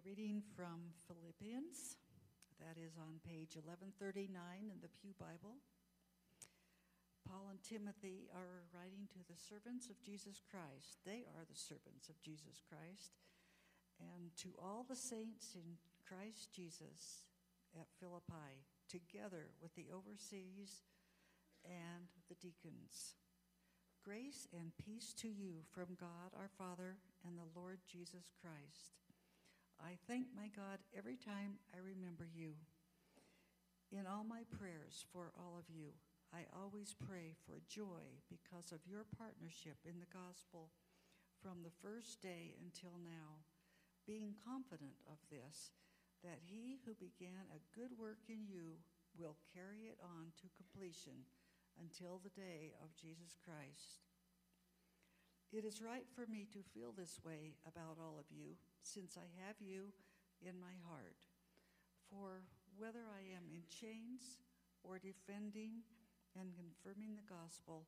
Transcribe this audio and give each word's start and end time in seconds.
are 0.00 0.08
reading 0.08 0.40
from 0.56 0.96
Philippians. 1.04 2.00
That 2.56 2.80
is 2.80 2.96
on 2.96 3.20
page 3.20 3.52
1139 3.52 4.32
in 4.72 4.80
the 4.80 4.88
Pew 4.96 5.12
Bible. 5.20 5.60
Paul 7.28 7.52
and 7.52 7.60
Timothy 7.60 8.32
are 8.32 8.64
writing 8.72 9.12
to 9.12 9.20
the 9.28 9.36
servants 9.36 9.92
of 9.92 10.00
Jesus 10.00 10.40
Christ. 10.40 11.04
They 11.04 11.28
are 11.36 11.44
the 11.44 11.58
servants 11.58 12.08
of 12.08 12.16
Jesus 12.24 12.64
Christ. 12.64 13.20
And 14.00 14.32
to 14.40 14.56
all 14.56 14.88
the 14.88 14.96
saints 14.96 15.52
in 15.52 15.76
Christ 16.08 16.48
Jesus 16.48 17.28
at 17.76 17.92
Philippi, 18.00 18.64
together 18.88 19.52
with 19.60 19.76
the 19.76 19.92
overseers 19.92 20.80
and 21.68 22.08
the 22.32 22.40
deacons. 22.40 23.20
Grace 24.00 24.48
and 24.56 24.72
peace 24.80 25.12
to 25.20 25.28
you 25.28 25.60
from 25.68 25.92
God 26.00 26.32
our 26.32 26.48
Father 26.56 26.96
and 27.26 27.36
the 27.36 27.52
Lord 27.52 27.84
Jesus 27.84 28.32
Christ. 28.40 28.96
I 29.80 29.96
thank 30.04 30.28
my 30.36 30.52
God 30.52 30.84
every 30.92 31.16
time 31.16 31.56
I 31.72 31.80
remember 31.80 32.28
you. 32.28 32.52
In 33.88 34.04
all 34.04 34.28
my 34.28 34.44
prayers 34.52 35.08
for 35.08 35.32
all 35.40 35.56
of 35.56 35.72
you, 35.72 35.96
I 36.30 36.44
always 36.52 36.94
pray 36.94 37.34
for 37.48 37.64
joy 37.66 38.22
because 38.28 38.70
of 38.70 38.86
your 38.86 39.08
partnership 39.16 39.80
in 39.88 39.98
the 39.98 40.12
gospel 40.12 40.70
from 41.40 41.64
the 41.64 41.74
first 41.80 42.20
day 42.20 42.54
until 42.60 43.00
now, 43.00 43.40
being 44.06 44.36
confident 44.44 45.00
of 45.08 45.18
this, 45.32 45.72
that 46.20 46.44
he 46.44 46.78
who 46.84 46.92
began 47.00 47.48
a 47.48 47.64
good 47.72 47.96
work 47.96 48.28
in 48.28 48.44
you 48.44 48.78
will 49.16 49.40
carry 49.56 49.88
it 49.88 49.98
on 50.04 50.30
to 50.38 50.56
completion 50.60 51.24
until 51.80 52.20
the 52.20 52.36
day 52.36 52.76
of 52.84 52.92
Jesus 52.94 53.40
Christ. 53.40 54.04
It 55.50 55.64
is 55.64 55.82
right 55.82 56.06
for 56.14 56.30
me 56.30 56.46
to 56.52 56.70
feel 56.76 56.92
this 56.92 57.18
way 57.24 57.58
about 57.66 57.98
all 57.98 58.20
of 58.20 58.30
you, 58.30 58.54
since 58.82 59.16
I 59.16 59.28
have 59.46 59.56
you 59.60 59.92
in 60.40 60.58
my 60.58 60.76
heart. 60.88 61.20
For 62.08 62.42
whether 62.76 63.06
I 63.06 63.22
am 63.36 63.46
in 63.48 63.64
chains 63.68 64.40
or 64.82 64.98
defending 64.98 65.84
and 66.34 66.56
confirming 66.56 67.14
the 67.14 67.28
gospel, 67.28 67.86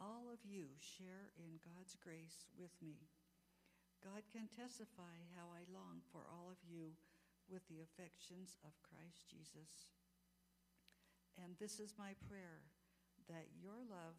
all 0.00 0.32
of 0.32 0.40
you 0.42 0.72
share 0.80 1.30
in 1.36 1.60
God's 1.62 1.94
grace 2.00 2.48
with 2.56 2.72
me. 2.80 3.06
God 4.02 4.26
can 4.34 4.50
testify 4.50 5.22
how 5.38 5.52
I 5.54 5.62
long 5.70 6.02
for 6.10 6.26
all 6.26 6.50
of 6.50 6.58
you 6.66 6.98
with 7.46 7.62
the 7.70 7.84
affections 7.84 8.58
of 8.66 8.74
Christ 8.82 9.22
Jesus. 9.30 9.92
And 11.38 11.54
this 11.60 11.78
is 11.78 11.94
my 11.94 12.18
prayer 12.26 12.66
that 13.30 13.54
your 13.54 13.78
love 13.86 14.18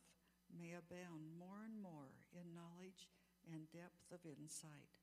may 0.53 0.77
abound 0.77 1.35
more 1.35 1.67
and 1.67 1.75
more 1.75 2.15
in 2.31 2.55
knowledge 2.55 3.11
and 3.49 3.67
depth 3.75 4.07
of 4.13 4.23
insight, 4.23 5.02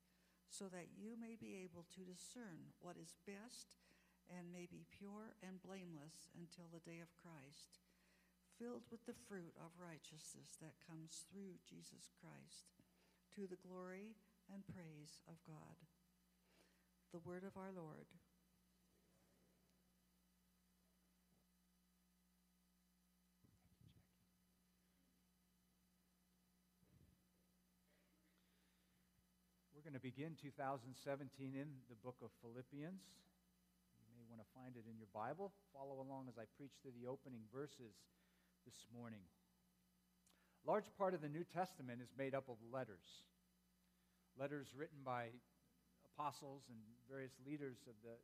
so 0.51 0.67
that 0.75 0.91
you 0.99 1.15
may 1.15 1.39
be 1.39 1.63
able 1.63 1.87
to 1.95 2.03
discern 2.03 2.75
what 2.83 2.99
is 2.99 3.15
best 3.23 3.79
and 4.27 4.51
may 4.51 4.67
be 4.67 4.91
pure 4.91 5.39
and 5.47 5.63
blameless 5.63 6.27
until 6.35 6.67
the 6.71 6.83
day 6.83 6.99
of 6.99 7.15
Christ, 7.15 7.79
filled 8.59 8.87
with 8.91 9.07
the 9.07 9.17
fruit 9.31 9.55
of 9.63 9.71
righteousness 9.79 10.59
that 10.59 10.83
comes 10.83 11.23
through 11.31 11.63
Jesus 11.63 12.11
Christ, 12.19 12.75
to 13.39 13.47
the 13.47 13.63
glory 13.63 14.19
and 14.51 14.67
praise 14.67 15.23
of 15.31 15.39
God. 15.47 15.79
The 17.15 17.23
word 17.23 17.47
of 17.47 17.55
our 17.55 17.71
Lord. 17.75 18.11
Going 29.91 29.99
to 29.99 30.07
begin 30.07 30.39
2017 30.39 30.87
in 31.59 31.67
the 31.91 31.99
book 31.99 32.15
of 32.23 32.31
Philippians. 32.47 33.03
You 33.99 34.15
may 34.15 34.23
want 34.31 34.39
to 34.39 34.47
find 34.55 34.79
it 34.79 34.87
in 34.87 34.95
your 34.95 35.11
Bible. 35.11 35.51
Follow 35.75 35.99
along 35.99 36.31
as 36.31 36.39
I 36.39 36.47
preach 36.55 36.79
through 36.79 36.95
the 36.95 37.11
opening 37.11 37.43
verses 37.51 37.99
this 38.63 38.87
morning. 38.95 39.27
A 40.63 40.71
large 40.71 40.87
part 40.95 41.11
of 41.11 41.27
the 41.27 41.33
New 41.33 41.43
Testament 41.43 41.99
is 41.99 42.15
made 42.15 42.39
up 42.39 42.47
of 42.47 42.55
letters. 42.71 43.27
Letters 44.39 44.71
written 44.79 45.03
by 45.03 45.35
apostles 46.07 46.63
and 46.71 46.79
various 47.11 47.35
leaders 47.43 47.83
of 47.91 47.99
the 48.07 48.15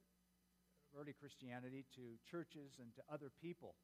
early 0.94 1.19
Christianity 1.19 1.83
to 1.98 2.15
churches 2.31 2.78
and 2.78 2.94
to 2.94 3.03
other 3.10 3.34
people. 3.43 3.75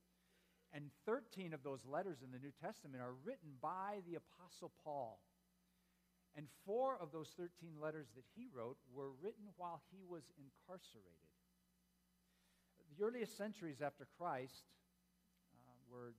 And 0.71 0.95
13 1.03 1.51
of 1.51 1.67
those 1.67 1.83
letters 1.83 2.23
in 2.23 2.31
the 2.31 2.39
New 2.39 2.55
Testament 2.63 3.03
are 3.03 3.19
written 3.27 3.59
by 3.59 4.07
the 4.07 4.23
Apostle 4.23 4.71
Paul. 4.87 5.19
And 6.37 6.49
four 6.65 6.97
of 6.97 7.13
those 7.13 7.29
13 7.37 7.77
letters 7.77 8.09
that 8.17 8.25
he 8.33 8.49
wrote 8.49 8.81
were 8.89 9.13
written 9.21 9.53
while 9.61 9.85
he 9.93 10.01
was 10.01 10.25
incarcerated. 10.41 11.29
The 12.97 13.05
earliest 13.05 13.37
centuries 13.37 13.85
after 13.85 14.09
Christ 14.17 14.65
uh, 15.53 15.77
were 15.93 16.17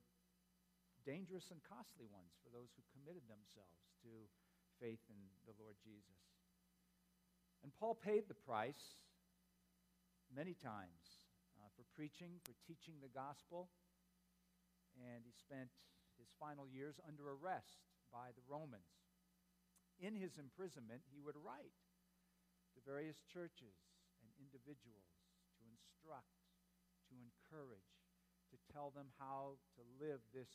dangerous 1.02 1.50
and 1.50 1.58
costly 1.66 2.06
ones 2.10 2.34
for 2.42 2.50
those 2.54 2.70
who 2.74 2.82
committed 2.94 3.26
themselves 3.26 3.90
to 4.06 4.10
faith 4.78 5.02
in 5.10 5.18
the 5.46 5.54
Lord 5.58 5.74
Jesus. 5.82 6.18
And 7.62 7.74
Paul 7.74 7.94
paid 7.94 8.26
the 8.26 8.38
price 8.38 8.98
many 10.30 10.54
times 10.54 11.26
uh, 11.58 11.70
for 11.74 11.82
preaching, 11.94 12.38
for 12.42 12.54
teaching 12.66 12.98
the 13.02 13.12
gospel, 13.12 13.70
and 14.94 15.26
he 15.26 15.34
spent 15.34 15.70
his 16.18 16.30
final 16.38 16.66
years 16.70 17.02
under 17.02 17.34
arrest 17.34 17.82
by 18.14 18.30
the 18.34 18.46
Romans 18.46 19.03
in 20.00 20.14
his 20.18 20.36
imprisonment, 20.36 21.06
he 21.10 21.22
would 21.22 21.38
write 21.38 21.74
to 22.74 22.82
various 22.82 23.22
churches 23.30 23.74
and 24.22 24.30
individuals 24.38 25.06
to 25.58 25.62
instruct, 25.70 26.34
to 27.10 27.14
encourage, 27.18 27.94
to 28.50 28.56
tell 28.70 28.90
them 28.90 29.10
how 29.18 29.58
to 29.78 29.82
live 29.98 30.22
this 30.34 30.50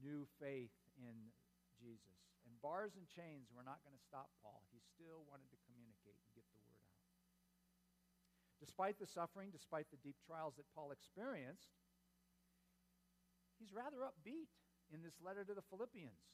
new 0.00 0.24
faith 0.40 0.72
in 0.96 1.32
Jesus. 1.76 2.20
And 2.48 2.56
bars 2.64 2.96
and 2.96 3.04
chains 3.04 3.52
were 3.52 3.64
not 3.64 3.84
going 3.84 3.96
to 3.96 4.08
stop 4.08 4.32
Paul. 4.40 4.64
He 4.72 4.80
still 4.80 5.28
wanted 5.28 5.48
to 5.52 5.58
communicate 5.68 6.16
and 6.16 6.32
get 6.32 6.48
the 6.56 6.64
word 6.64 6.80
out. 6.80 7.04
Despite 8.60 9.00
the 9.00 9.08
suffering, 9.08 9.52
despite 9.52 9.88
the 9.88 10.00
deep 10.00 10.16
trials 10.24 10.56
that 10.56 10.68
Paul 10.76 10.92
experienced, 10.92 11.72
he's 13.56 13.72
rather 13.72 14.04
upbeat 14.04 14.52
in 14.92 15.00
this 15.00 15.16
letter 15.20 15.44
to 15.44 15.56
the 15.56 15.64
Philippians. 15.68 16.24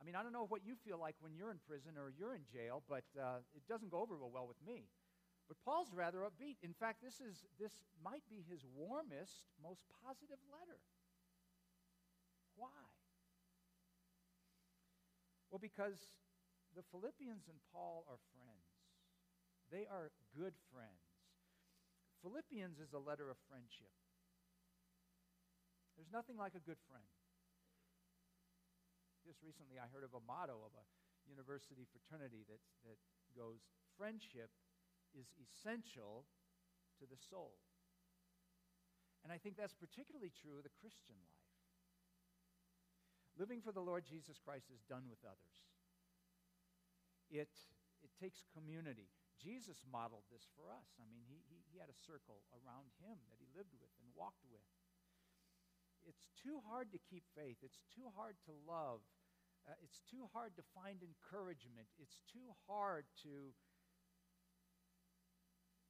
I 0.00 0.04
mean, 0.04 0.14
I 0.14 0.22
don't 0.22 0.32
know 0.32 0.46
what 0.46 0.60
you 0.64 0.76
feel 0.84 1.00
like 1.00 1.16
when 1.20 1.34
you're 1.34 1.50
in 1.50 1.60
prison 1.64 1.96
or 1.96 2.12
you're 2.12 2.34
in 2.34 2.44
jail, 2.52 2.82
but 2.88 3.04
uh, 3.16 3.40
it 3.56 3.64
doesn't 3.68 3.90
go 3.90 4.00
over 4.00 4.14
real 4.14 4.30
well 4.32 4.46
with 4.46 4.60
me. 4.60 4.88
But 5.48 5.56
Paul's 5.64 5.94
rather 5.94 6.26
upbeat. 6.26 6.58
In 6.62 6.74
fact, 6.74 7.00
this, 7.00 7.22
is, 7.22 7.46
this 7.58 7.72
might 8.02 8.26
be 8.28 8.42
his 8.44 8.66
warmest, 8.74 9.46
most 9.62 9.80
positive 10.02 10.42
letter. 10.50 10.82
Why? 12.56 12.82
Well, 15.50 15.62
because 15.62 16.12
the 16.74 16.82
Philippians 16.90 17.46
and 17.48 17.56
Paul 17.72 18.04
are 18.10 18.18
friends. 18.34 18.68
They 19.70 19.86
are 19.86 20.10
good 20.34 20.52
friends. 20.74 21.06
Philippians 22.22 22.78
is 22.82 22.92
a 22.92 22.98
letter 22.98 23.30
of 23.30 23.38
friendship. 23.48 23.94
There's 25.96 26.12
nothing 26.12 26.36
like 26.36 26.52
a 26.52 26.60
good 26.60 26.78
friend. 26.90 27.06
Just 29.26 29.42
recently, 29.42 29.82
I 29.82 29.90
heard 29.90 30.06
of 30.06 30.14
a 30.14 30.22
motto 30.22 30.62
of 30.62 30.70
a 30.78 30.86
university 31.26 31.82
fraternity 31.90 32.46
that's, 32.46 32.70
that 32.86 32.94
goes, 33.34 33.66
Friendship 33.98 34.54
is 35.10 35.26
essential 35.42 36.30
to 37.02 37.04
the 37.10 37.18
soul. 37.18 37.58
And 39.26 39.34
I 39.34 39.42
think 39.42 39.58
that's 39.58 39.74
particularly 39.74 40.30
true 40.30 40.62
of 40.62 40.64
the 40.64 40.78
Christian 40.78 41.18
life. 41.26 41.50
Living 43.34 43.58
for 43.58 43.74
the 43.74 43.82
Lord 43.82 44.06
Jesus 44.06 44.38
Christ 44.38 44.70
is 44.70 44.86
done 44.86 45.10
with 45.10 45.20
others. 45.26 45.58
It, 47.26 47.50
it 48.06 48.14
takes 48.14 48.46
community. 48.54 49.10
Jesus 49.42 49.82
modeled 49.82 50.30
this 50.30 50.46
for 50.54 50.70
us. 50.70 50.94
I 51.02 51.04
mean, 51.10 51.26
he, 51.26 51.42
he, 51.50 51.60
he 51.74 51.76
had 51.82 51.90
a 51.90 52.04
circle 52.06 52.46
around 52.54 52.94
him 53.02 53.18
that 53.28 53.42
he 53.42 53.50
lived 53.52 53.74
with 53.76 53.90
and 53.98 54.08
walked 54.14 54.46
with. 54.46 54.64
It's 56.06 56.30
too 56.38 56.62
hard 56.70 56.94
to 56.94 57.02
keep 57.02 57.26
faith. 57.34 57.58
It's 57.66 57.82
too 57.90 58.08
hard 58.14 58.38
to 58.46 58.54
love 58.62 59.02
uh, 59.66 59.74
it's 59.82 59.98
too 60.06 60.30
hard 60.32 60.54
to 60.56 60.62
find 60.74 61.02
encouragement. 61.02 61.90
It's 61.98 62.22
too 62.30 62.54
hard 62.70 63.04
to 63.26 63.50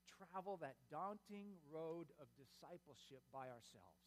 travel 0.09 0.57
that 0.65 0.81
daunting 0.89 1.61
road 1.69 2.09
of 2.17 2.33
discipleship 2.41 3.21
by 3.29 3.53
ourselves. 3.53 4.01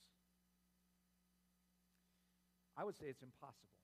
I 2.74 2.81
would 2.81 2.98
say 2.98 3.12
it's 3.12 3.21
impossible. 3.21 3.77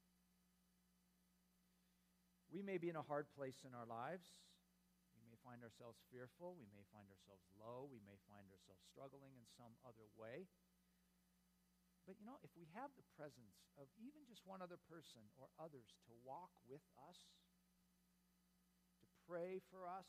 We 2.50 2.64
may 2.64 2.80
be 2.80 2.90
in 2.90 2.96
a 2.96 3.06
hard 3.06 3.28
place 3.36 3.62
in 3.68 3.76
our 3.76 3.86
lives. 3.86 4.26
We 5.20 5.28
may 5.28 5.38
find 5.44 5.60
ourselves 5.62 6.00
fearful. 6.08 6.56
We 6.56 6.72
may 6.72 6.88
find 6.96 7.06
ourselves 7.12 7.44
low. 7.60 7.92
We 7.92 8.00
may 8.08 8.16
find 8.31 8.48
ourselves 8.50 8.81
struggling 8.88 9.36
in 9.36 9.46
some 9.60 9.76
other 9.84 10.08
way. 10.16 10.48
But 12.06 12.22
you 12.22 12.25
know, 12.30 12.38
if 12.46 12.54
we 12.54 12.69
have 12.78 12.94
the 12.94 13.10
presence 13.18 13.66
of 13.81 13.90
even 13.98 14.22
just 14.30 14.46
one 14.46 14.62
other 14.62 14.78
person 14.78 15.25
or 15.42 15.50
others 15.57 15.90
to 16.06 16.13
walk 16.22 16.54
with 16.69 16.86
us, 17.10 17.18
to 19.02 19.06
pray 19.25 19.57
for 19.74 19.90
us, 19.90 20.06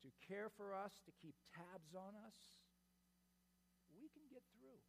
to 0.00 0.08
care 0.24 0.48
for 0.48 0.72
us, 0.72 0.96
to 1.04 1.12
keep 1.20 1.36
tabs 1.52 1.92
on 1.92 2.16
us, 2.24 2.36
we 3.92 4.08
can 4.08 4.24
get 4.32 4.40
through. 4.56 4.80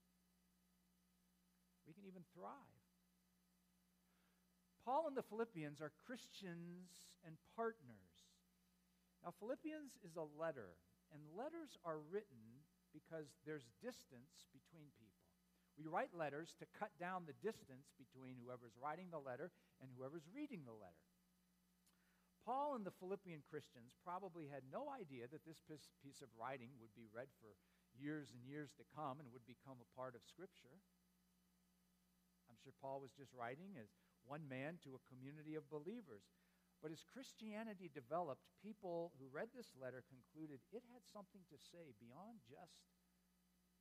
We 1.83 1.91
can 1.91 2.07
even 2.07 2.23
thrive. 2.31 2.79
Paul 4.87 5.11
and 5.11 5.17
the 5.19 5.27
Philippians 5.27 5.83
are 5.83 5.91
Christians 6.07 6.87
and 7.27 7.35
partners. 7.59 8.15
Now, 9.27 9.35
Philippians 9.43 9.99
is 10.07 10.15
a 10.15 10.25
letter, 10.39 10.79
and 11.11 11.19
letters 11.35 11.75
are 11.83 11.99
written 11.99 12.63
because 12.95 13.27
there's 13.43 13.67
distance 13.83 14.47
between 14.55 14.87
people. 14.95 15.10
We 15.81 15.89
write 15.89 16.13
letters 16.13 16.53
to 16.61 16.69
cut 16.77 16.93
down 17.01 17.25
the 17.25 17.33
distance 17.41 17.89
between 17.97 18.37
whoever's 18.37 18.77
writing 18.77 19.09
the 19.09 19.17
letter 19.17 19.49
and 19.81 19.89
whoever's 19.89 20.29
reading 20.29 20.61
the 20.61 20.77
letter. 20.77 21.09
Paul 22.45 22.77
and 22.77 22.85
the 22.85 22.93
Philippian 23.01 23.41
Christians 23.49 23.97
probably 24.05 24.45
had 24.45 24.61
no 24.69 24.93
idea 24.93 25.25
that 25.25 25.41
this 25.41 25.89
piece 26.05 26.21
of 26.21 26.29
writing 26.37 26.77
would 26.77 26.93
be 26.93 27.09
read 27.09 27.33
for 27.41 27.57
years 27.97 28.29
and 28.29 28.45
years 28.45 28.69
to 28.77 28.85
come 28.93 29.17
and 29.17 29.33
would 29.33 29.49
become 29.49 29.81
a 29.81 29.93
part 29.97 30.13
of 30.13 30.21
Scripture. 30.21 30.77
I'm 32.45 32.61
sure 32.61 32.77
Paul 32.77 33.01
was 33.01 33.17
just 33.17 33.33
writing 33.33 33.73
as 33.81 33.89
one 34.21 34.45
man 34.45 34.77
to 34.85 34.93
a 34.93 35.07
community 35.09 35.57
of 35.57 35.65
believers. 35.73 36.29
But 36.77 36.93
as 36.93 37.09
Christianity 37.09 37.89
developed, 37.89 38.45
people 38.61 39.17
who 39.17 39.33
read 39.33 39.49
this 39.49 39.73
letter 39.73 40.05
concluded 40.05 40.61
it 40.69 40.85
had 40.93 41.09
something 41.09 41.41
to 41.49 41.57
say 41.57 41.97
beyond 41.97 42.45
just 42.45 42.85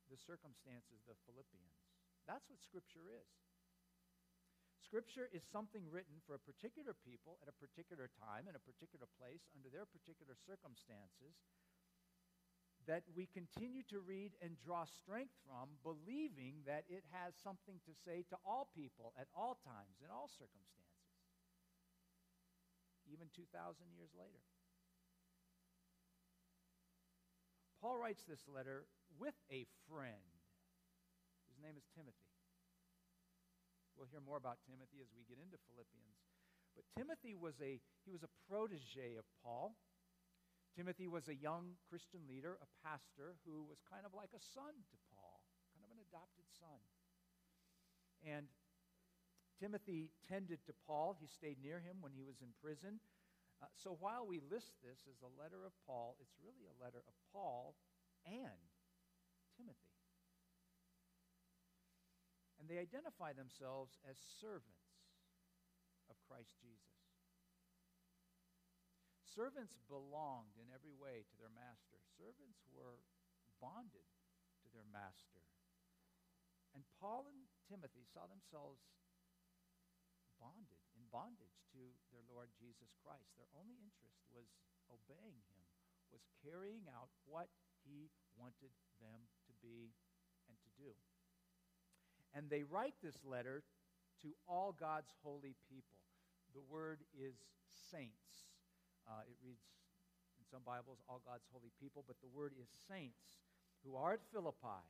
the 0.09 0.17
circumstances 0.17 1.05
of 1.05 1.13
the 1.13 1.25
Philippians. 1.29 1.90
That's 2.29 2.47
what 2.49 2.61
Scripture 2.61 3.05
is. 3.07 3.29
Scripture 4.81 5.31
is 5.31 5.45
something 5.47 5.87
written 5.87 6.19
for 6.27 6.35
a 6.35 6.41
particular 6.41 6.91
people 6.91 7.39
at 7.39 7.47
a 7.47 7.55
particular 7.55 8.11
time 8.19 8.49
in 8.49 8.59
a 8.59 8.67
particular 8.67 9.07
place 9.15 9.47
under 9.55 9.71
their 9.71 9.87
particular 9.87 10.35
circumstances 10.35 11.39
that 12.89 13.05
we 13.13 13.29
continue 13.29 13.85
to 13.87 14.01
read 14.01 14.33
and 14.41 14.57
draw 14.57 14.83
strength 14.83 15.37
from, 15.45 15.69
believing 15.85 16.65
that 16.65 16.83
it 16.89 17.05
has 17.13 17.37
something 17.37 17.77
to 17.85 17.93
say 17.93 18.25
to 18.27 18.37
all 18.41 18.73
people 18.73 19.13
at 19.15 19.29
all 19.37 19.55
times, 19.61 20.01
in 20.01 20.09
all 20.09 20.27
circumstances, 20.27 21.07
even 23.05 23.29
2,000 23.31 23.47
years 23.93 24.09
later. 24.17 24.41
Paul 27.81 27.97
writes 27.97 28.25
this 28.25 28.45
letter 28.49 28.85
with 29.17 29.37
a 29.51 29.65
friend 29.89 30.30
name 31.61 31.77
is 31.77 31.85
Timothy. 31.93 32.33
We'll 33.93 34.09
hear 34.09 34.23
more 34.23 34.41
about 34.41 34.57
Timothy 34.65 34.97
as 34.97 35.13
we 35.13 35.21
get 35.29 35.37
into 35.37 35.61
Philippians. 35.69 36.17
But 36.73 36.89
Timothy 36.97 37.37
was 37.37 37.53
a 37.61 37.77
he 38.01 38.09
was 38.09 38.25
a 38.25 38.31
protege 38.49 39.13
of 39.13 39.29
Paul. 39.45 39.77
Timothy 40.73 41.05
was 41.05 41.27
a 41.27 41.35
young 41.35 41.77
Christian 41.85 42.25
leader, 42.25 42.57
a 42.57 42.69
pastor 42.81 43.37
who 43.45 43.61
was 43.67 43.83
kind 43.85 44.07
of 44.07 44.15
like 44.15 44.33
a 44.33 44.41
son 44.41 44.73
to 44.73 44.97
Paul, 45.13 45.43
kind 45.75 45.83
of 45.85 45.91
an 45.93 46.01
adopted 46.01 46.47
son. 46.57 46.79
And 48.23 48.47
Timothy 49.59 50.09
tended 50.25 50.65
to 50.65 50.73
Paul. 50.87 51.13
He 51.19 51.27
stayed 51.27 51.61
near 51.61 51.83
him 51.83 51.99
when 52.01 52.15
he 52.15 52.23
was 52.23 52.39
in 52.41 52.55
prison. 52.57 53.03
Uh, 53.61 53.69
so 53.77 53.93
while 53.99 54.25
we 54.25 54.39
list 54.39 54.73
this 54.81 55.05
as 55.05 55.21
a 55.21 55.29
letter 55.37 55.61
of 55.67 55.75
Paul, 55.85 56.17
it's 56.17 56.33
really 56.41 56.65
a 56.65 56.79
letter 56.81 57.03
of 57.05 57.13
Paul 57.29 57.75
and 58.25 58.65
Timothy 59.59 59.90
they 62.71 62.79
identify 62.79 63.35
themselves 63.35 63.99
as 64.07 64.15
servants 64.39 64.95
of 66.07 66.15
Christ 66.23 66.55
Jesus. 66.63 66.95
Servants 69.27 69.75
belonged 69.91 70.55
in 70.55 70.71
every 70.71 70.95
way 70.95 71.27
to 71.27 71.35
their 71.35 71.51
master. 71.51 71.99
Servants 72.15 72.63
were 72.71 73.03
bonded 73.59 74.07
to 74.63 74.67
their 74.71 74.87
master. 74.87 75.43
And 76.71 76.87
Paul 76.95 77.27
and 77.27 77.43
Timothy 77.67 78.07
saw 78.07 78.31
themselves 78.31 78.79
bonded, 80.39 80.79
in 80.95 81.03
bondage 81.11 81.59
to 81.75 81.91
their 82.15 82.23
Lord 82.31 82.55
Jesus 82.55 82.95
Christ. 83.03 83.35
Their 83.35 83.51
only 83.51 83.83
interest 83.83 84.23
was 84.31 84.47
obeying 84.87 85.43
him, 85.51 85.63
was 86.15 86.23
carrying 86.39 86.87
out 86.87 87.11
what 87.27 87.51
he 87.83 88.07
wanted 88.39 88.71
them 89.03 89.27
to 89.43 89.51
be 89.59 89.91
and 90.47 90.55
to 90.63 90.71
do. 90.79 90.95
And 92.33 92.49
they 92.49 92.63
write 92.63 92.95
this 93.03 93.17
letter 93.25 93.63
to 94.23 94.29
all 94.47 94.75
God's 94.77 95.11
holy 95.23 95.55
people. 95.67 95.99
The 96.53 96.63
word 96.69 96.99
is 97.17 97.35
saints. 97.91 98.47
Uh, 99.07 99.27
it 99.27 99.35
reads 99.43 99.63
in 100.39 100.45
some 100.47 100.61
Bibles, 100.65 101.01
all 101.09 101.21
God's 101.25 101.47
holy 101.51 101.71
people, 101.81 102.03
but 102.07 102.19
the 102.21 102.31
word 102.31 102.53
is 102.59 102.67
saints 102.87 103.41
who 103.83 103.95
are 103.95 104.13
at 104.13 104.23
Philippi. 104.31 104.83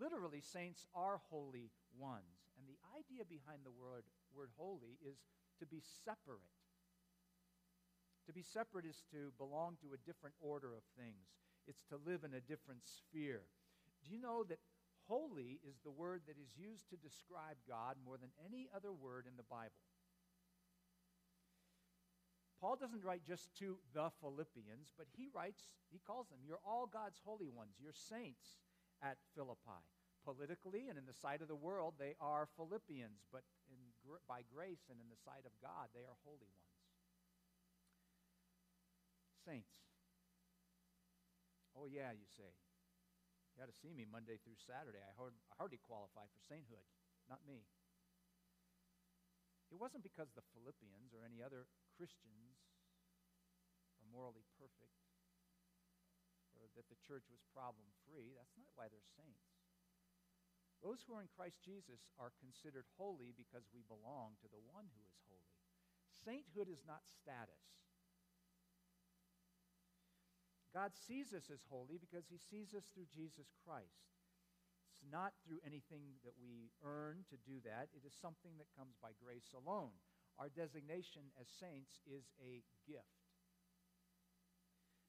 Literally, 0.00 0.40
saints 0.40 0.86
are 0.94 1.20
holy 1.30 1.70
ones. 1.98 2.50
And 2.58 2.66
the 2.68 2.80
idea 2.94 3.24
behind 3.24 3.64
the 3.64 3.74
word, 3.74 4.04
word 4.32 4.50
holy 4.56 4.96
is 5.02 5.18
to 5.60 5.66
be 5.66 5.82
separate. 6.04 6.54
To 8.26 8.32
be 8.32 8.42
separate 8.42 8.86
is 8.86 9.04
to 9.12 9.32
belong 9.36 9.76
to 9.84 9.92
a 9.92 10.04
different 10.08 10.34
order 10.40 10.72
of 10.72 10.84
things, 10.96 11.28
it's 11.68 11.84
to 11.88 12.00
live 12.04 12.24
in 12.24 12.32
a 12.34 12.44
different 12.44 12.80
sphere. 12.84 13.44
Do 14.04 14.12
you 14.12 14.20
know 14.20 14.44
that 14.48 14.60
Holy 15.08 15.60
is 15.68 15.76
the 15.84 15.90
word 15.90 16.22
that 16.26 16.40
is 16.40 16.56
used 16.56 16.88
to 16.90 16.96
describe 16.96 17.60
God 17.68 17.96
more 18.04 18.16
than 18.16 18.32
any 18.40 18.68
other 18.74 18.92
word 18.92 19.26
in 19.28 19.36
the 19.36 19.44
Bible. 19.44 19.84
Paul 22.60 22.76
doesn't 22.80 23.04
write 23.04 23.28
just 23.28 23.52
to 23.60 23.76
the 23.92 24.08
Philippians, 24.24 24.96
but 24.96 25.04
he 25.12 25.28
writes, 25.28 25.68
he 25.92 26.00
calls 26.00 26.28
them, 26.28 26.40
You're 26.40 26.64
all 26.64 26.88
God's 26.88 27.20
holy 27.20 27.50
ones. 27.52 27.76
You're 27.76 27.92
saints 27.92 28.64
at 29.02 29.20
Philippi. 29.36 29.84
Politically 30.24 30.88
and 30.88 30.96
in 30.96 31.04
the 31.04 31.12
sight 31.12 31.42
of 31.44 31.48
the 31.48 31.60
world, 31.60 32.00
they 32.00 32.16
are 32.16 32.48
Philippians, 32.56 33.28
but 33.28 33.44
in, 33.68 33.76
by 34.24 34.40
grace 34.48 34.88
and 34.88 34.96
in 34.96 35.12
the 35.12 35.20
sight 35.20 35.44
of 35.44 35.52
God, 35.60 35.92
they 35.92 36.08
are 36.08 36.16
holy 36.24 36.48
ones. 36.48 36.72
Saints. 39.44 39.84
Oh, 41.76 41.84
yeah, 41.84 42.16
you 42.16 42.24
say. 42.24 42.48
You 43.54 43.62
got 43.62 43.70
to 43.70 43.78
see 43.78 43.94
me 43.94 44.02
Monday 44.02 44.42
through 44.42 44.58
Saturday. 44.58 44.98
I, 44.98 45.14
hard, 45.14 45.38
I 45.46 45.54
hardly 45.54 45.78
qualify 45.78 46.26
for 46.26 46.42
sainthood. 46.42 46.82
Not 47.30 47.46
me. 47.46 47.62
It 49.70 49.78
wasn't 49.78 50.02
because 50.02 50.34
the 50.34 50.42
Philippians 50.50 51.14
or 51.14 51.22
any 51.22 51.38
other 51.38 51.70
Christians 51.94 52.58
are 54.02 54.10
morally 54.10 54.42
perfect 54.58 54.98
or 56.58 56.66
that 56.74 56.90
the 56.90 56.98
church 57.06 57.30
was 57.30 57.42
problem 57.54 57.86
free. 58.02 58.34
That's 58.34 58.58
not 58.58 58.74
why 58.74 58.90
they're 58.90 59.14
saints. 59.14 59.54
Those 60.82 61.00
who 61.06 61.16
are 61.16 61.24
in 61.24 61.32
Christ 61.32 61.62
Jesus 61.64 62.10
are 62.20 62.34
considered 62.42 62.84
holy 63.00 63.32
because 63.32 63.64
we 63.72 63.86
belong 63.86 64.36
to 64.42 64.50
the 64.50 64.60
one 64.68 64.90
who 64.92 65.02
is 65.06 65.16
holy. 65.30 65.54
Sainthood 66.12 66.68
is 66.68 66.84
not 66.84 67.06
status. 67.08 67.62
God 70.74 70.90
sees 71.06 71.30
us 71.30 71.54
as 71.54 71.62
holy 71.70 72.02
because 72.02 72.26
he 72.26 72.42
sees 72.42 72.74
us 72.74 72.90
through 72.90 73.06
Jesus 73.14 73.46
Christ. 73.62 74.10
It's 74.90 75.06
not 75.06 75.38
through 75.46 75.62
anything 75.62 76.18
that 76.26 76.34
we 76.34 76.74
earn 76.82 77.22
to 77.30 77.38
do 77.46 77.62
that, 77.62 77.94
it 77.94 78.02
is 78.02 78.10
something 78.18 78.58
that 78.58 78.74
comes 78.74 78.98
by 78.98 79.14
grace 79.22 79.54
alone. 79.54 79.94
Our 80.34 80.50
designation 80.50 81.30
as 81.38 81.46
saints 81.46 82.02
is 82.10 82.26
a 82.42 82.66
gift. 82.90 83.22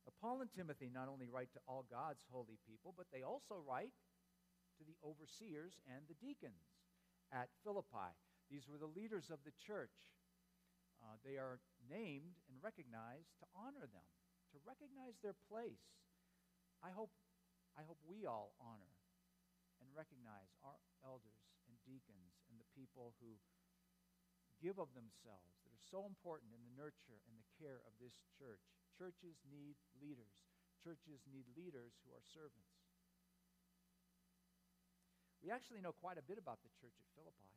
Now, 0.05 0.13
Paul 0.22 0.45
and 0.45 0.53
Timothy 0.53 0.93
not 0.93 1.10
only 1.10 1.25
write 1.25 1.50
to 1.57 1.65
all 1.65 1.81
God's 1.89 2.22
holy 2.29 2.62
people, 2.62 2.93
but 2.93 3.10
they 3.10 3.25
also 3.25 3.57
write 3.57 3.98
to 4.77 4.86
the 4.86 5.01
overseers 5.01 5.81
and 5.89 6.05
the 6.05 6.22
deacons 6.22 6.77
at 7.34 7.50
Philippi. 7.65 8.13
These 8.53 8.69
were 8.69 8.77
the 8.77 8.93
leaders 8.93 9.34
of 9.34 9.41
the 9.41 9.55
church. 9.65 10.13
Uh, 11.01 11.17
they 11.25 11.41
are 11.41 11.57
named 11.89 12.38
and 12.45 12.62
recognized 12.62 13.34
to 13.41 13.50
honor 13.57 13.89
them 13.89 14.05
to 14.55 14.63
recognize 14.63 15.19
their 15.19 15.35
place. 15.51 15.83
I 16.79 16.95
hope, 16.95 17.12
I 17.75 17.83
hope 17.83 18.00
we 18.07 18.24
all 18.24 18.55
honor 18.63 18.95
and 19.83 19.91
recognize 19.91 20.55
our 20.63 20.79
elders 21.03 21.43
and 21.67 21.75
deacons 21.83 22.39
and 22.47 22.55
the 22.55 22.71
people 22.71 23.12
who 23.19 23.35
give 24.63 24.79
of 24.79 24.95
themselves 24.95 25.59
that 25.67 25.75
are 25.75 25.83
so 25.91 26.07
important 26.07 26.55
in 26.55 26.63
the 26.63 26.71
nurture 26.79 27.19
and 27.27 27.35
the 27.35 27.50
care 27.59 27.83
of 27.83 27.91
this 28.00 28.15
church. 28.39 28.63
Churches 28.95 29.43
need 29.43 29.75
leaders. 30.00 30.47
Churches 30.79 31.27
need 31.27 31.43
leaders 31.51 32.00
who 32.07 32.15
are 32.15 32.24
servants. 32.24 32.79
We 35.43 35.51
actually 35.51 35.83
know 35.83 35.91
quite 35.91 36.15
a 36.15 36.25
bit 36.25 36.39
about 36.39 36.63
the 36.63 36.71
church 36.79 36.95
at 36.95 37.07
Philippi. 37.12 37.51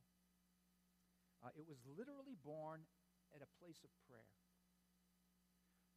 Uh, 1.39 1.55
it 1.55 1.63
was 1.63 1.79
literally 1.87 2.35
born 2.43 2.83
at 3.31 3.41
a 3.41 3.49
place 3.63 3.79
of 3.87 3.91
prayer. 4.11 4.35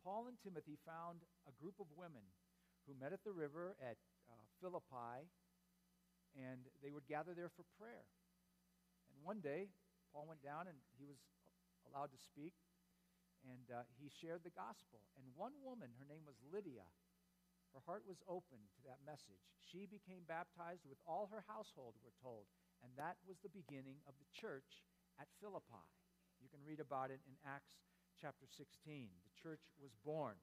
Paul 0.03 0.27
and 0.27 0.38
Timothy 0.41 0.77
found 0.86 1.22
a 1.48 1.53
group 1.62 1.77
of 1.79 1.88
women 1.96 2.25
who 2.88 2.93
met 2.98 3.13
at 3.13 3.24
the 3.24 3.31
river 3.31 3.75
at 3.81 3.98
uh, 4.29 4.34
Philippi, 4.60 5.29
and 6.36 6.65
they 6.81 6.91
would 6.91 7.08
gather 7.08 7.34
there 7.34 7.50
for 7.53 7.63
prayer. 7.77 8.08
And 9.13 9.20
one 9.24 9.39
day, 9.41 9.70
Paul 10.13 10.27
went 10.27 10.43
down 10.43 10.67
and 10.67 10.77
he 10.98 11.05
was 11.05 11.20
allowed 11.88 12.12
to 12.12 12.20
speak, 12.20 12.53
and 13.46 13.65
uh, 13.72 13.84
he 14.00 14.10
shared 14.10 14.43
the 14.43 14.53
gospel. 14.53 15.01
And 15.17 15.25
one 15.36 15.53
woman, 15.63 15.93
her 16.00 16.08
name 16.08 16.25
was 16.25 16.38
Lydia, 16.51 16.88
Her 17.74 17.84
heart 17.88 18.03
was 18.08 18.20
open 18.27 18.60
to 18.75 18.81
that 18.88 19.03
message. 19.05 19.43
She 19.60 19.88
became 19.88 20.27
baptized 20.27 20.84
with 20.88 21.00
all 21.08 21.29
her 21.31 21.43
household, 21.48 21.96
we're 22.03 22.15
told. 22.20 22.48
And 22.84 22.91
that 22.98 23.17
was 23.27 23.39
the 23.39 23.53
beginning 23.53 24.03
of 24.08 24.15
the 24.20 24.27
church 24.36 24.84
at 25.20 25.31
Philippi. 25.39 25.86
You 26.41 26.50
can 26.50 26.65
read 26.65 26.81
about 26.81 27.12
it 27.12 27.22
in 27.29 27.38
Acts 27.46 27.77
chapter 28.22 28.46
16. 28.46 29.10
The 29.25 29.42
church 29.42 29.66
was 29.82 29.98
born. 30.06 30.38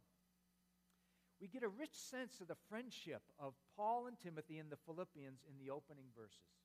We 1.39 1.47
get 1.47 1.63
a 1.63 1.71
rich 1.71 1.95
sense 1.95 2.43
of 2.43 2.51
the 2.51 2.59
friendship 2.67 3.23
of 3.39 3.55
Paul 3.79 4.11
and 4.11 4.19
Timothy 4.19 4.59
and 4.59 4.67
the 4.67 4.83
Philippians 4.83 5.47
in 5.47 5.55
the 5.63 5.71
opening 5.71 6.11
verses. 6.11 6.59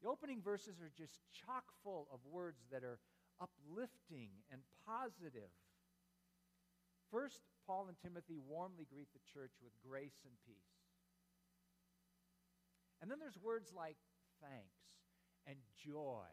The 0.00 0.08
opening 0.08 0.40
verses 0.40 0.80
are 0.80 0.90
just 0.96 1.20
chock 1.36 1.68
full 1.84 2.08
of 2.08 2.24
words 2.24 2.64
that 2.72 2.82
are 2.82 2.98
uplifting 3.36 4.32
and 4.48 4.64
positive. 4.88 5.52
First, 7.12 7.44
Paul 7.68 7.92
and 7.92 7.98
Timothy 8.00 8.40
warmly 8.40 8.88
greet 8.88 9.12
the 9.12 9.20
church 9.28 9.52
with 9.60 9.76
grace 9.84 10.24
and 10.24 10.32
peace. 10.48 10.72
And 13.04 13.10
then 13.10 13.20
there's 13.20 13.36
words 13.36 13.68
like 13.76 14.00
thanks 14.40 14.80
and 15.44 15.60
joy 15.76 16.32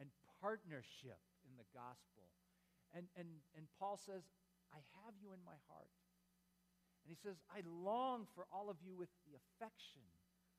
and 0.00 0.08
partnership 0.40 1.20
in 1.44 1.52
the 1.60 1.68
gospel. 1.76 2.32
And, 2.90 3.06
and, 3.14 3.28
and 3.54 3.70
Paul 3.78 3.98
says, 3.98 4.26
I 4.74 4.82
have 5.02 5.14
you 5.18 5.30
in 5.30 5.42
my 5.46 5.58
heart. 5.70 5.90
And 7.02 7.08
he 7.10 7.18
says, 7.18 7.38
I 7.48 7.62
long 7.64 8.26
for 8.34 8.44
all 8.52 8.68
of 8.68 8.82
you 8.84 8.92
with 8.92 9.10
the 9.24 9.38
affection 9.38 10.04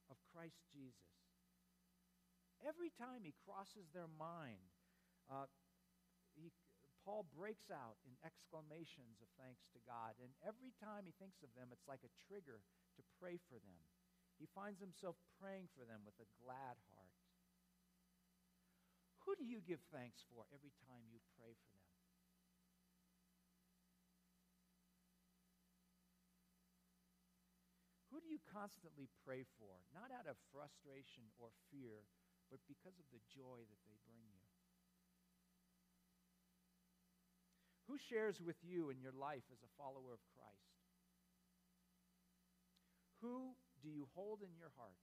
of 0.10 0.18
Christ 0.34 0.60
Jesus. 0.72 1.12
Every 2.62 2.94
time 2.94 3.26
he 3.26 3.34
crosses 3.46 3.90
their 3.94 4.10
mind, 4.10 4.70
uh, 5.30 5.50
he, 6.38 6.54
Paul 7.06 7.26
breaks 7.34 7.70
out 7.74 7.98
in 8.06 8.14
exclamations 8.22 9.22
of 9.22 9.30
thanks 9.38 9.66
to 9.74 9.80
God. 9.86 10.18
And 10.22 10.34
every 10.46 10.74
time 10.78 11.10
he 11.10 11.14
thinks 11.18 11.42
of 11.42 11.50
them, 11.58 11.74
it's 11.74 11.90
like 11.90 12.06
a 12.06 12.18
trigger 12.30 12.62
to 12.98 13.02
pray 13.18 13.42
for 13.50 13.58
them. 13.58 13.82
He 14.38 14.50
finds 14.58 14.82
himself 14.82 15.18
praying 15.38 15.70
for 15.74 15.86
them 15.86 16.02
with 16.06 16.18
a 16.22 16.30
glad 16.42 16.78
heart. 16.94 17.18
Who 19.26 19.38
do 19.38 19.46
you 19.46 19.62
give 19.62 19.82
thanks 19.94 20.26
for 20.30 20.50
every 20.50 20.74
time 20.86 21.06
you 21.10 21.22
pray 21.38 21.54
for 21.54 21.70
them? 21.78 21.81
Do 28.22 28.30
you 28.30 28.38
constantly 28.54 29.10
pray 29.26 29.50
for, 29.58 29.82
not 29.90 30.14
out 30.14 30.30
of 30.30 30.38
frustration 30.54 31.26
or 31.42 31.50
fear, 31.74 32.06
but 32.54 32.62
because 32.70 33.02
of 33.02 33.10
the 33.10 33.24
joy 33.34 33.66
that 33.66 33.82
they 33.90 33.98
bring 34.06 34.22
you? 34.30 34.46
Who 37.90 37.98
shares 37.98 38.40
with 38.40 38.62
you 38.62 38.94
in 38.94 39.02
your 39.02 39.18
life 39.18 39.44
as 39.52 39.66
a 39.66 39.76
follower 39.76 40.14
of 40.14 40.24
Christ? 40.38 40.78
Who 43.26 43.58
do 43.82 43.90
you 43.90 44.08
hold 44.14 44.46
in 44.46 44.54
your 44.56 44.72
heart? 44.78 45.02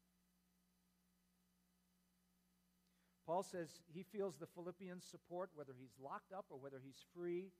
Paul 3.28 3.42
says 3.42 3.84
he 3.92 4.08
feels 4.08 4.40
the 4.40 4.48
Philippians' 4.56 5.04
support, 5.04 5.50
whether 5.52 5.76
he's 5.76 5.92
locked 6.00 6.32
up 6.32 6.46
or 6.48 6.56
whether 6.56 6.80
he's 6.80 7.04
free 7.12 7.52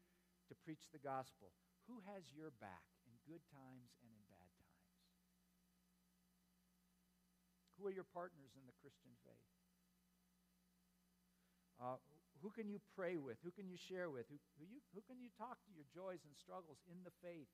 to 0.49 0.55
preach 0.65 0.89
the 0.89 0.99
gospel. 0.99 1.53
Who 1.93 2.01
has 2.09 2.25
your 2.33 2.57
back 2.57 2.89
in 3.05 3.13
good 3.29 3.45
times 3.53 3.93
and 4.01 4.09
in 4.09 4.25
bad 4.33 4.49
times? 4.57 4.89
Who 7.79 7.87
are 7.87 7.95
your 7.95 8.07
partners 8.11 8.53
in 8.59 8.67
the 8.67 8.75
Christian 8.83 9.15
faith? 9.23 9.49
Uh, 11.79 12.03
who 12.43 12.51
can 12.51 12.67
you 12.67 12.83
pray 12.99 13.15
with? 13.15 13.39
Who 13.47 13.55
can 13.55 13.71
you 13.71 13.79
share 13.79 14.11
with? 14.11 14.27
Who, 14.27 14.39
who, 14.59 14.67
you, 14.67 14.83
who 14.95 15.03
can 15.07 15.23
you 15.23 15.31
talk 15.39 15.63
to 15.67 15.71
your 15.71 15.87
joys 15.95 16.23
and 16.27 16.35
struggles 16.35 16.83
in 16.91 17.03
the 17.07 17.15
faith 17.23 17.51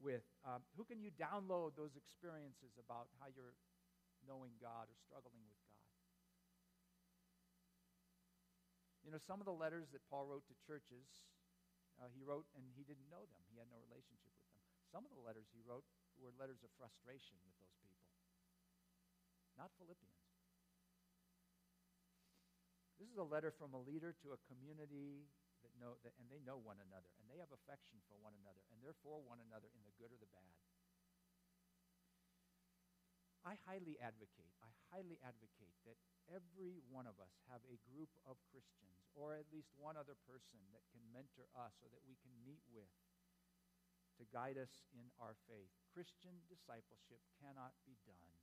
with? 0.00 0.24
Um, 0.44 0.64
who 0.76 0.84
can 0.84 1.00
you 1.00 1.12
download 1.16 1.76
those 1.76 1.92
experiences 1.96 2.76
about 2.80 3.12
how 3.20 3.28
you're 3.32 3.56
knowing 4.24 4.56
God 4.60 4.88
or 4.88 4.96
struggling 5.04 5.44
with 5.44 5.60
God? 5.68 5.76
You 9.04 9.14
know, 9.14 9.22
some 9.22 9.38
of 9.38 9.46
the 9.46 9.54
letters 9.54 9.86
that 9.94 10.02
Paul 10.10 10.26
wrote 10.26 10.42
to 10.50 10.56
churches, 10.66 11.06
uh, 12.02 12.10
he 12.10 12.26
wrote 12.26 12.50
and 12.58 12.66
he 12.74 12.82
didn't 12.82 13.06
know 13.06 13.22
them. 13.22 13.40
He 13.46 13.54
had 13.54 13.70
no 13.70 13.78
relationship 13.86 14.34
with 14.34 14.50
them. 14.50 14.66
Some 14.90 15.06
of 15.06 15.14
the 15.14 15.22
letters 15.22 15.46
he 15.54 15.62
wrote 15.62 15.86
were 16.18 16.34
letters 16.34 16.66
of 16.66 16.74
frustration 16.74 17.38
with 17.46 17.54
those 17.62 17.70
people, 17.78 17.85
not 19.56 19.72
Philippians. 19.80 20.20
This 22.96 23.12
is 23.12 23.20
a 23.20 23.28
letter 23.28 23.52
from 23.52 23.76
a 23.76 23.80
leader 23.80 24.16
to 24.24 24.32
a 24.32 24.40
community 24.48 25.28
that 25.60 25.72
know 25.76 26.00
that, 26.04 26.16
and 26.16 26.28
they 26.32 26.40
know 26.44 26.56
one 26.56 26.80
another, 26.80 27.12
and 27.20 27.28
they 27.28 27.40
have 27.40 27.52
affection 27.52 28.00
for 28.08 28.16
one 28.20 28.32
another, 28.40 28.64
and 28.72 28.80
they're 28.80 28.96
for 29.04 29.20
one 29.20 29.40
another 29.40 29.68
in 29.72 29.84
the 29.84 29.92
good 30.00 30.12
or 30.12 30.20
the 30.20 30.28
bad. 30.32 30.56
I 33.44 33.54
highly 33.62 33.94
advocate, 34.02 34.50
I 34.58 34.72
highly 34.90 35.22
advocate 35.22 35.76
that 35.86 36.00
every 36.26 36.82
one 36.90 37.06
of 37.06 37.20
us 37.22 37.30
have 37.46 37.62
a 37.70 37.78
group 37.86 38.10
of 38.26 38.42
Christians, 38.50 39.06
or 39.14 39.38
at 39.38 39.46
least 39.54 39.70
one 39.78 39.94
other 39.94 40.18
person 40.26 40.58
that 40.74 40.82
can 40.90 41.04
mentor 41.14 41.46
us 41.54 41.78
or 41.78 41.88
that 41.94 42.02
we 42.04 42.18
can 42.26 42.34
meet 42.42 42.64
with 42.74 42.90
to 44.18 44.26
guide 44.34 44.58
us 44.58 44.82
in 44.96 45.12
our 45.20 45.38
faith. 45.46 45.70
Christian 45.92 46.42
discipleship 46.50 47.22
cannot 47.38 47.76
be 47.86 47.94
done. 48.02 48.35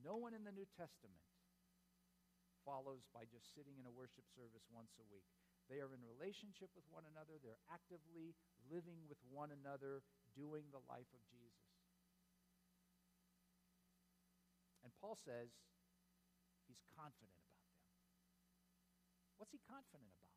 No 0.00 0.16
one 0.16 0.32
in 0.32 0.44
the 0.48 0.54
New 0.54 0.66
Testament 0.76 1.20
follows 2.64 3.04
by 3.12 3.28
just 3.28 3.52
sitting 3.52 3.76
in 3.80 3.84
a 3.88 3.92
worship 3.92 4.24
service 4.32 4.64
once 4.72 4.96
a 5.00 5.06
week. 5.08 5.28
They 5.68 5.78
are 5.78 5.92
in 5.94 6.02
relationship 6.02 6.72
with 6.74 6.84
one 6.90 7.06
another, 7.06 7.38
they're 7.38 7.62
actively 7.70 8.34
living 8.66 9.06
with 9.06 9.20
one 9.30 9.54
another, 9.54 10.02
doing 10.34 10.66
the 10.74 10.82
life 10.90 11.08
of 11.14 11.22
Jesus. 11.30 11.70
And 14.82 14.90
Paul 14.98 15.14
says 15.14 15.52
he's 16.66 16.82
confident 16.96 17.38
about 17.38 17.62
them. 17.70 17.78
What's 19.38 19.54
he 19.54 19.62
confident 19.62 20.10
about? 20.18 20.30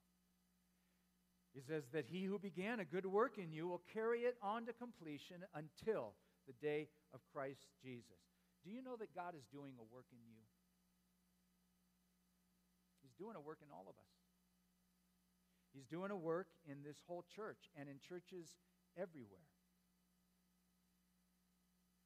He 1.53 1.62
says 1.62 1.86
that 1.93 2.05
he 2.10 2.25
who 2.25 2.38
began 2.38 2.79
a 2.79 2.86
good 2.86 3.05
work 3.05 3.38
in 3.38 3.53
you 3.53 3.67
will 3.67 3.82
carry 3.93 4.25
it 4.25 4.38
on 4.41 4.65
to 4.65 4.74
completion 4.74 5.46
until 5.53 6.13
the 6.48 6.53
day 6.62 6.89
of 7.13 7.22
Christ 7.32 7.65
Jesus. 7.82 8.33
Do 8.63 8.72
you 8.72 8.82
know 8.82 8.96
that 8.96 9.12
God 9.12 9.36
is 9.36 9.43
doing 9.51 9.75
a 9.75 9.86
work 9.91 10.08
in 10.15 10.24
you? 10.24 10.39
He's 13.03 13.15
doing 13.20 13.36
a 13.36 13.43
work 13.43 13.60
in 13.60 13.67
all 13.70 13.86
of 13.91 14.00
us. 14.00 14.13
He's 15.75 15.86
doing 15.89 16.12
a 16.12 16.17
work 16.17 16.48
in 16.63 16.82
this 16.86 16.98
whole 17.08 17.25
church 17.36 17.67
and 17.75 17.89
in 17.89 18.00
churches 18.00 18.55
everywhere. 18.96 19.50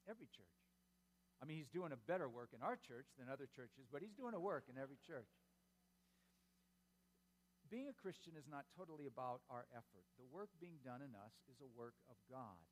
Every 0.10 0.28
church. 0.32 0.58
I 1.38 1.46
mean, 1.46 1.62
he's 1.62 1.70
doing 1.70 1.94
a 1.94 2.00
better 2.10 2.26
work 2.26 2.56
in 2.56 2.66
our 2.66 2.80
church 2.80 3.06
than 3.20 3.30
other 3.30 3.46
churches, 3.46 3.86
but 3.92 4.02
he's 4.02 4.16
doing 4.18 4.34
a 4.34 4.42
work 4.42 4.66
in 4.72 4.80
every 4.82 4.98
church. 5.06 5.30
Being 7.70 7.92
a 7.92 8.02
Christian 8.02 8.40
is 8.40 8.48
not 8.48 8.64
totally 8.74 9.06
about 9.06 9.44
our 9.52 9.68
effort. 9.76 10.08
The 10.16 10.26
work 10.32 10.50
being 10.58 10.80
done 10.82 11.04
in 11.04 11.12
us 11.14 11.36
is 11.52 11.60
a 11.60 11.70
work 11.78 12.00
of 12.08 12.16
God. 12.32 12.64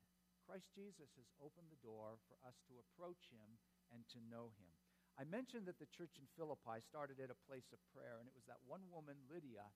Christ 0.46 0.70
Jesus 0.78 1.10
has 1.18 1.26
opened 1.42 1.74
the 1.74 1.82
door 1.82 2.22
for 2.30 2.38
us 2.46 2.54
to 2.70 2.78
approach 2.78 3.34
him 3.34 3.58
and 3.90 4.06
to 4.14 4.22
know 4.30 4.54
him. 4.54 4.70
I 5.18 5.26
mentioned 5.26 5.66
that 5.66 5.82
the 5.82 5.90
church 5.90 6.22
in 6.22 6.30
Philippi 6.38 6.78
started 6.86 7.18
at 7.18 7.34
a 7.34 7.44
place 7.50 7.74
of 7.74 7.82
prayer, 7.90 8.22
and 8.22 8.30
it 8.30 8.36
was 8.36 8.46
that 8.46 8.62
one 8.62 8.86
woman, 8.94 9.18
Lydia, 9.26 9.66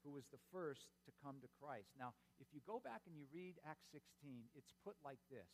who 0.00 0.16
was 0.16 0.24
the 0.32 0.40
first 0.48 0.88
to 1.04 1.20
come 1.20 1.44
to 1.44 1.56
Christ. 1.60 1.92
Now, 2.00 2.16
if 2.40 2.48
you 2.56 2.64
go 2.64 2.80
back 2.80 3.04
and 3.04 3.12
you 3.12 3.28
read 3.28 3.60
Acts 3.68 3.84
16, 3.92 4.48
it's 4.56 4.72
put 4.80 4.96
like 5.04 5.20
this 5.28 5.50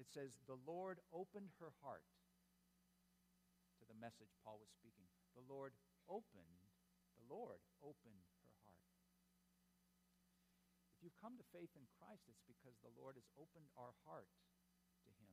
it 0.00 0.08
says, 0.08 0.32
The 0.48 0.60
Lord 0.64 0.96
opened 1.12 1.52
her 1.60 1.76
heart 1.84 2.08
to 3.76 3.84
the 3.84 4.00
message 4.00 4.32
Paul 4.40 4.56
was 4.56 4.72
speaking. 4.72 5.04
The 5.36 5.44
Lord 5.44 5.76
opened, 6.08 6.64
the 7.20 7.26
Lord 7.28 7.60
opened. 7.84 8.29
If 11.00 11.08
you've 11.08 11.24
come 11.24 11.40
to 11.40 11.52
faith 11.56 11.72
in 11.72 11.88
Christ, 11.96 12.28
it's 12.28 12.44
because 12.44 12.76
the 12.84 12.92
Lord 12.92 13.16
has 13.16 13.24
opened 13.40 13.72
our 13.72 13.96
heart 14.04 14.28
to 15.08 15.10
him. 15.16 15.32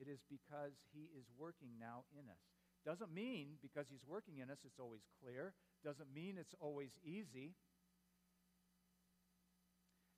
It 0.00 0.08
is 0.08 0.24
because 0.24 0.72
he 0.88 1.12
is 1.12 1.28
working 1.36 1.76
now 1.76 2.08
in 2.16 2.32
us. 2.32 2.40
Doesn't 2.80 3.12
mean 3.12 3.60
because 3.60 3.92
he's 3.92 4.08
working 4.08 4.40
in 4.40 4.48
us 4.48 4.64
it's 4.64 4.80
always 4.80 5.04
clear. 5.20 5.52
Doesn't 5.84 6.08
mean 6.16 6.40
it's 6.40 6.56
always 6.56 6.96
easy. 7.04 7.52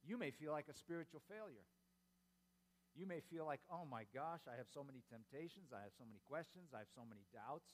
You 0.06 0.14
may 0.14 0.30
feel 0.30 0.54
like 0.54 0.70
a 0.70 0.78
spiritual 0.78 1.26
failure. 1.26 1.66
You 2.94 3.10
may 3.10 3.18
feel 3.26 3.50
like, 3.50 3.66
oh 3.66 3.82
my 3.82 4.06
gosh, 4.14 4.46
I 4.46 4.54
have 4.54 4.70
so 4.70 4.86
many 4.86 5.02
temptations, 5.10 5.74
I 5.74 5.82
have 5.82 5.98
so 5.98 6.06
many 6.06 6.22
questions, 6.22 6.70
I 6.70 6.86
have 6.86 6.92
so 6.94 7.02
many 7.02 7.26
doubts. 7.34 7.66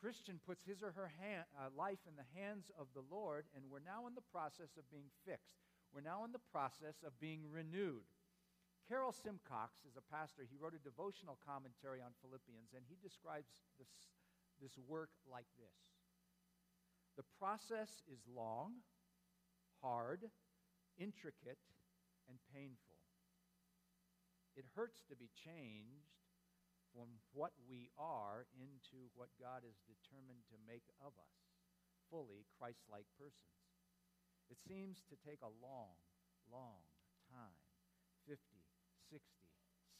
Christian 0.00 0.38
puts 0.46 0.62
his 0.62 0.82
or 0.82 0.94
her 0.94 1.10
hand, 1.18 1.44
uh, 1.58 1.74
life 1.74 1.98
in 2.06 2.14
the 2.14 2.30
hands 2.38 2.70
of 2.78 2.86
the 2.94 3.02
Lord, 3.10 3.50
and 3.54 3.66
we're 3.66 3.82
now 3.82 4.06
in 4.06 4.14
the 4.14 4.30
process 4.30 4.78
of 4.78 4.86
being 4.90 5.10
fixed. 5.26 5.58
We're 5.90 6.06
now 6.06 6.22
in 6.22 6.30
the 6.30 6.46
process 6.54 7.02
of 7.02 7.18
being 7.18 7.42
renewed. 7.50 8.06
Carroll 8.86 9.12
Simcox 9.12 9.84
is 9.84 9.98
a 9.98 10.08
pastor. 10.14 10.46
He 10.48 10.56
wrote 10.56 10.78
a 10.78 10.80
devotional 10.80 11.36
commentary 11.44 12.00
on 12.00 12.16
Philippians, 12.22 12.72
and 12.72 12.86
he 12.88 12.96
describes 13.02 13.50
this, 13.76 13.90
this 14.62 14.78
work 14.86 15.10
like 15.26 15.50
this 15.58 15.76
The 17.18 17.26
process 17.36 18.00
is 18.06 18.22
long, 18.30 18.86
hard, 19.82 20.30
intricate, 20.96 21.60
and 22.30 22.38
painful. 22.54 22.96
It 24.56 24.64
hurts 24.74 25.02
to 25.10 25.16
be 25.16 25.30
changed 25.34 26.17
from 26.98 27.14
what 27.30 27.54
we 27.70 27.94
are 27.94 28.50
into 28.58 29.06
what 29.14 29.30
God 29.38 29.62
is 29.62 29.78
determined 29.86 30.42
to 30.50 30.66
make 30.66 30.82
of 30.98 31.14
us 31.14 31.38
fully 32.10 32.42
Christ 32.58 32.82
like 32.90 33.06
persons. 33.14 33.54
It 34.50 34.58
seems 34.66 35.06
to 35.06 35.14
take 35.22 35.38
a 35.46 35.54
long, 35.62 35.94
long 36.50 36.82
time 37.30 37.62
50, 38.26 38.42
60, 39.14 39.22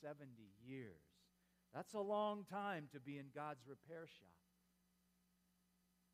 70 0.02 0.26
years. 0.58 1.06
That's 1.70 1.94
a 1.94 2.02
long 2.02 2.42
time 2.50 2.90
to 2.90 2.98
be 2.98 3.14
in 3.14 3.30
God's 3.30 3.62
repair 3.62 4.10
shop. 4.10 4.42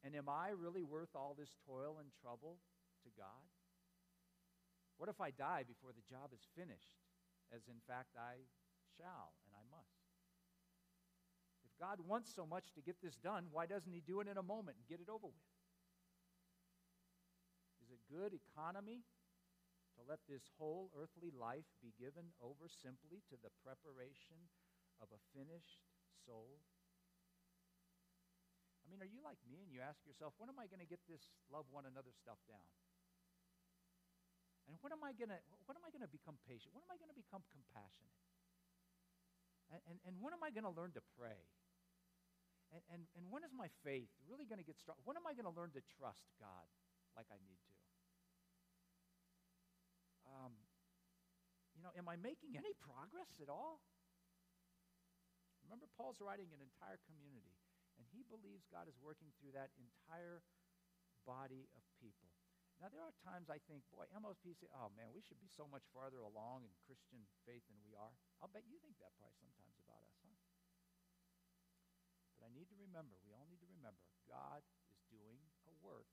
And 0.05 0.13
am 0.13 0.29
I 0.29 0.53
really 0.53 0.85
worth 0.85 1.17
all 1.17 1.33
this 1.33 1.57
toil 1.65 1.97
and 1.97 2.13
trouble 2.21 2.61
to 3.09 3.11
God? 3.17 3.49
What 5.01 5.09
if 5.09 5.17
I 5.17 5.33
die 5.33 5.65
before 5.65 5.97
the 5.97 6.05
job 6.05 6.37
is 6.37 6.45
finished, 6.53 7.01
as 7.49 7.65
in 7.73 7.81
fact 7.89 8.21
I 8.21 8.45
shall? 9.01 9.33
God 11.81 11.99
wants 12.07 12.31
so 12.31 12.47
much 12.47 12.71
to 12.75 12.81
get 12.81 12.97
this 13.03 13.17
done, 13.17 13.51
why 13.51 13.67
doesn't 13.67 13.93
He 13.93 14.01
do 14.01 14.21
it 14.21 14.29
in 14.29 14.39
a 14.39 14.47
moment 14.47 14.79
and 14.79 14.87
get 14.87 15.03
it 15.03 15.11
over 15.11 15.27
with? 15.27 15.51
Is 17.83 17.91
it 17.91 18.01
good 18.09 18.33
economy 18.33 19.05
to 19.99 20.01
let 20.07 20.23
this 20.27 20.49
whole 20.57 20.91
earthly 20.95 21.31
life 21.35 21.69
be 21.83 21.93
given 21.99 22.33
over 22.41 22.71
simply 22.71 23.23
to 23.31 23.37
the 23.39 23.53
preparation 23.63 24.49
of 25.03 25.11
a 25.11 25.21
finished 25.35 25.85
soul? 26.25 26.63
I 28.85 28.93
mean, 28.93 29.01
are 29.01 29.09
you 29.09 29.25
like 29.25 29.41
me 29.49 29.65
and 29.65 29.73
you 29.73 29.81
ask 29.81 30.01
yourself, 30.05 30.37
when 30.37 30.53
am 30.53 30.61
I 30.61 30.69
going 30.69 30.85
to 30.85 30.89
get 30.89 31.01
this 31.09 31.33
love 31.49 31.65
one 31.73 31.89
another 31.89 32.13
stuff 32.13 32.39
down? 32.45 32.69
And 34.69 34.77
when 34.81 34.93
am 34.97 35.05
I 35.05 35.13
going 35.13 35.29
to 35.29 35.41
when 35.69 35.77
am 35.77 35.85
I 35.85 35.93
going 35.93 36.05
to 36.05 36.09
become 36.09 36.41
patient? 36.49 36.73
When 36.73 36.81
am 36.81 36.93
I 36.93 36.97
going 36.97 37.13
to 37.13 37.17
become 37.17 37.45
compassionate? 37.53 38.17
And, 39.73 39.81
and, 39.89 39.97
and 40.09 40.15
when 40.21 40.33
am 40.33 40.41
I 40.41 40.49
going 40.49 40.65
to 40.65 40.73
learn 40.73 40.93
to 40.97 41.05
pray? 41.17 41.45
And, 42.75 42.83
and, 42.91 43.07
and 43.15 43.31
when 43.31 43.47
is 43.47 43.55
my 43.55 43.71
faith 43.87 44.11
really 44.27 44.51
going 44.51 44.59
to 44.59 44.67
get 44.67 44.75
strong? 44.83 44.99
When 45.07 45.15
am 45.15 45.23
I 45.31 45.39
going 45.39 45.47
to 45.47 45.55
learn 45.55 45.71
to 45.79 45.83
trust 45.95 46.27
God 46.43 46.67
like 47.15 47.31
I 47.31 47.39
need 47.47 47.63
to? 47.71 47.75
Um, 50.27 50.59
you 51.79 51.87
know, 51.87 51.95
am 51.95 52.11
I 52.11 52.19
making 52.19 52.59
any 52.59 52.75
progress 52.83 53.39
at 53.39 53.47
all? 53.47 53.79
Remember, 55.63 55.87
Paul's 55.95 56.19
writing 56.19 56.51
an 56.51 56.59
entire 56.59 56.99
community, 57.07 57.55
and 57.95 58.05
he 58.11 58.27
believes 58.27 58.67
God 58.67 58.91
is 58.91 58.99
working 58.99 59.31
through 59.39 59.55
that 59.55 59.71
entire 59.79 60.43
body 61.23 61.71
of 61.79 61.83
people. 62.03 62.35
Now, 62.83 62.91
there 62.91 63.07
are 63.07 63.15
times 63.23 63.49
I 63.49 63.63
think, 63.71 63.87
boy, 63.95 64.11
MOP 64.19 64.43
say, 64.51 64.67
oh 64.75 64.91
man, 64.99 65.15
we 65.15 65.23
should 65.23 65.39
be 65.39 65.49
so 65.49 65.71
much 65.71 65.87
farther 65.95 66.21
along 66.27 66.67
in 66.67 66.75
Christian 66.85 67.23
faith 67.47 67.63
than 67.71 67.79
we 67.87 67.95
are. 67.95 68.13
I'll 68.43 68.51
bet 68.51 68.67
you 68.67 68.83
think 68.83 68.99
that 68.99 69.15
probably 69.15 69.39
sometimes 69.39 69.79
about 69.79 70.03
us, 70.05 70.19
huh? 70.27 70.34
I 72.45 72.53
need 72.53 72.69
to 72.69 72.77
remember, 72.77 73.17
we 73.25 73.33
all 73.33 73.49
need 73.49 73.65
to 73.65 73.71
remember, 73.73 74.05
God 74.29 74.61
is 74.93 75.01
doing 75.09 75.41
a 75.65 75.73
work 75.81 76.13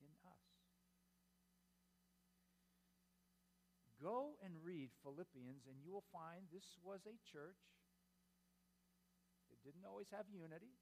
in 0.00 0.08
us. 0.24 0.48
Go 4.00 4.40
and 4.40 4.54
read 4.64 4.88
Philippians, 5.04 5.68
and 5.68 5.76
you 5.84 5.92
will 5.92 6.08
find 6.08 6.48
this 6.48 6.80
was 6.80 7.04
a 7.04 7.18
church 7.28 7.60
that 9.52 9.60
didn't 9.60 9.84
always 9.84 10.08
have 10.08 10.24
unity. 10.32 10.72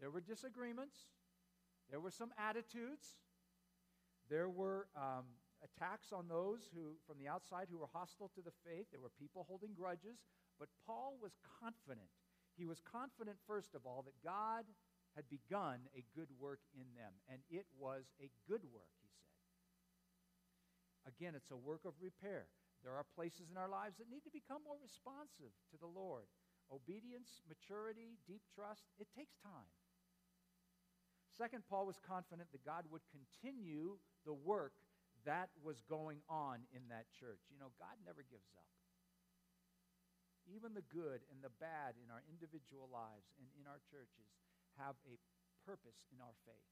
There 0.00 0.08
were 0.08 0.24
disagreements, 0.24 0.96
there 1.90 2.00
were 2.00 2.14
some 2.14 2.32
attitudes, 2.38 3.20
there 4.28 4.48
were 4.48 4.88
um, 4.96 5.26
attacks 5.62 6.12
on 6.12 6.28
those 6.28 6.68
who, 6.74 6.98
from 7.06 7.18
the 7.18 7.28
outside, 7.28 7.68
who 7.70 7.78
were 7.78 7.90
hostile 7.92 8.30
to 8.34 8.42
the 8.42 8.54
faith. 8.66 8.86
There 8.90 9.00
were 9.00 9.14
people 9.18 9.46
holding 9.48 9.74
grudges. 9.74 10.18
But 10.58 10.68
Paul 10.86 11.18
was 11.20 11.32
confident. 11.60 12.10
He 12.56 12.64
was 12.64 12.80
confident, 12.80 13.36
first 13.46 13.76
of 13.76 13.84
all, 13.84 14.02
that 14.08 14.16
God 14.24 14.64
had 15.14 15.28
begun 15.28 15.88
a 15.96 16.04
good 16.16 16.28
work 16.40 16.60
in 16.76 16.88
them, 16.96 17.12
and 17.28 17.40
it 17.48 17.64
was 17.76 18.12
a 18.20 18.28
good 18.48 18.64
work, 18.72 18.92
he 19.00 19.08
said. 19.12 19.36
Again, 21.08 21.32
it's 21.36 21.52
a 21.52 21.56
work 21.56 21.84
of 21.84 21.94
repair. 22.00 22.48
There 22.84 22.92
are 22.92 23.04
places 23.16 23.48
in 23.48 23.56
our 23.56 23.68
lives 23.68 23.96
that 23.96 24.12
need 24.12 24.24
to 24.28 24.32
become 24.32 24.60
more 24.64 24.76
responsive 24.80 25.52
to 25.72 25.76
the 25.80 25.88
Lord. 25.88 26.28
Obedience, 26.68 27.40
maturity, 27.48 28.18
deep 28.26 28.42
trust, 28.52 28.84
it 28.98 29.08
takes 29.16 29.36
time. 29.40 29.72
Second, 31.32 31.64
Paul 31.68 31.86
was 31.86 32.00
confident 32.00 32.52
that 32.52 32.64
God 32.64 32.84
would 32.90 33.04
continue 33.12 33.96
the 34.24 34.34
work 34.34 34.72
that 35.24 35.50
was 35.62 35.82
going 35.88 36.20
on 36.28 36.64
in 36.72 36.88
that 36.88 37.06
church. 37.12 37.40
You 37.52 37.58
know, 37.58 37.72
God 37.78 37.96
never 38.04 38.24
gives 38.24 38.48
up. 38.56 38.75
Even 40.46 40.74
the 40.74 40.86
good 40.94 41.26
and 41.28 41.42
the 41.42 41.52
bad 41.58 41.98
in 41.98 42.10
our 42.10 42.22
individual 42.30 42.86
lives 42.86 43.34
and 43.38 43.50
in 43.58 43.66
our 43.66 43.82
churches 43.90 44.30
have 44.78 44.94
a 45.06 45.18
purpose 45.66 46.06
in 46.14 46.22
our 46.22 46.34
faith. 46.46 46.70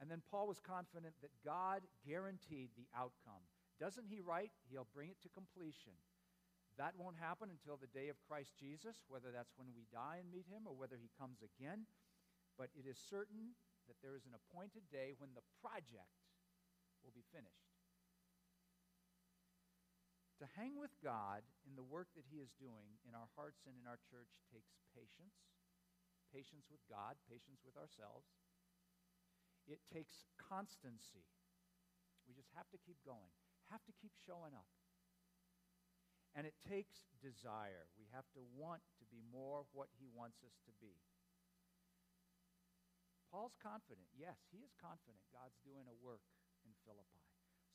And 0.00 0.10
then 0.10 0.20
Paul 0.28 0.50
was 0.50 0.60
confident 0.60 1.14
that 1.22 1.32
God 1.46 1.86
guaranteed 2.04 2.74
the 2.76 2.90
outcome. 2.92 3.40
Doesn't 3.78 4.10
he 4.10 4.20
write, 4.20 4.52
he'll 4.68 4.90
bring 4.92 5.08
it 5.08 5.22
to 5.22 5.32
completion? 5.32 5.96
That 6.76 6.96
won't 6.96 7.20
happen 7.20 7.52
until 7.52 7.76
the 7.76 7.90
day 7.92 8.08
of 8.08 8.20
Christ 8.24 8.56
Jesus, 8.56 9.04
whether 9.08 9.32
that's 9.32 9.56
when 9.56 9.72
we 9.76 9.88
die 9.92 10.20
and 10.20 10.32
meet 10.32 10.48
him 10.48 10.64
or 10.64 10.74
whether 10.74 10.96
he 10.96 11.12
comes 11.20 11.40
again. 11.44 11.84
But 12.56 12.72
it 12.76 12.88
is 12.88 12.96
certain 12.98 13.56
that 13.88 14.00
there 14.00 14.16
is 14.16 14.24
an 14.24 14.36
appointed 14.36 14.84
day 14.92 15.12
when 15.16 15.32
the 15.32 15.44
project 15.60 16.12
will 17.04 17.12
be 17.12 17.24
finished. 17.32 17.71
To 20.42 20.50
hang 20.58 20.74
with 20.74 20.90
God 20.98 21.46
in 21.62 21.78
the 21.78 21.86
work 21.86 22.10
that 22.18 22.26
He 22.26 22.42
is 22.42 22.50
doing 22.58 22.98
in 23.06 23.14
our 23.14 23.30
hearts 23.38 23.62
and 23.62 23.78
in 23.78 23.86
our 23.86 24.02
church 24.10 24.26
takes 24.50 24.74
patience, 24.90 25.38
patience 26.34 26.66
with 26.66 26.82
God, 26.90 27.14
patience 27.30 27.62
with 27.62 27.78
ourselves. 27.78 28.26
It 29.70 29.78
takes 29.86 30.26
constancy. 30.42 31.30
We 32.26 32.34
just 32.34 32.50
have 32.58 32.66
to 32.74 32.78
keep 32.82 32.98
going, 33.06 33.30
have 33.70 33.86
to 33.86 33.94
keep 33.94 34.10
showing 34.18 34.50
up. 34.50 34.66
And 36.34 36.42
it 36.42 36.58
takes 36.66 37.06
desire. 37.22 37.86
We 37.94 38.10
have 38.10 38.26
to 38.34 38.42
want 38.58 38.82
to 38.98 39.06
be 39.14 39.22
more 39.22 39.70
what 39.70 39.94
He 39.94 40.10
wants 40.10 40.42
us 40.42 40.58
to 40.66 40.74
be. 40.82 40.98
Paul's 43.30 43.54
confident. 43.62 44.10
Yes, 44.10 44.42
he 44.50 44.60
is 44.60 44.74
confident 44.74 45.22
God's 45.30 45.56
doing 45.62 45.86
a 45.86 45.96
work 46.02 46.26
in 46.66 46.74
Philippi. 46.82 47.21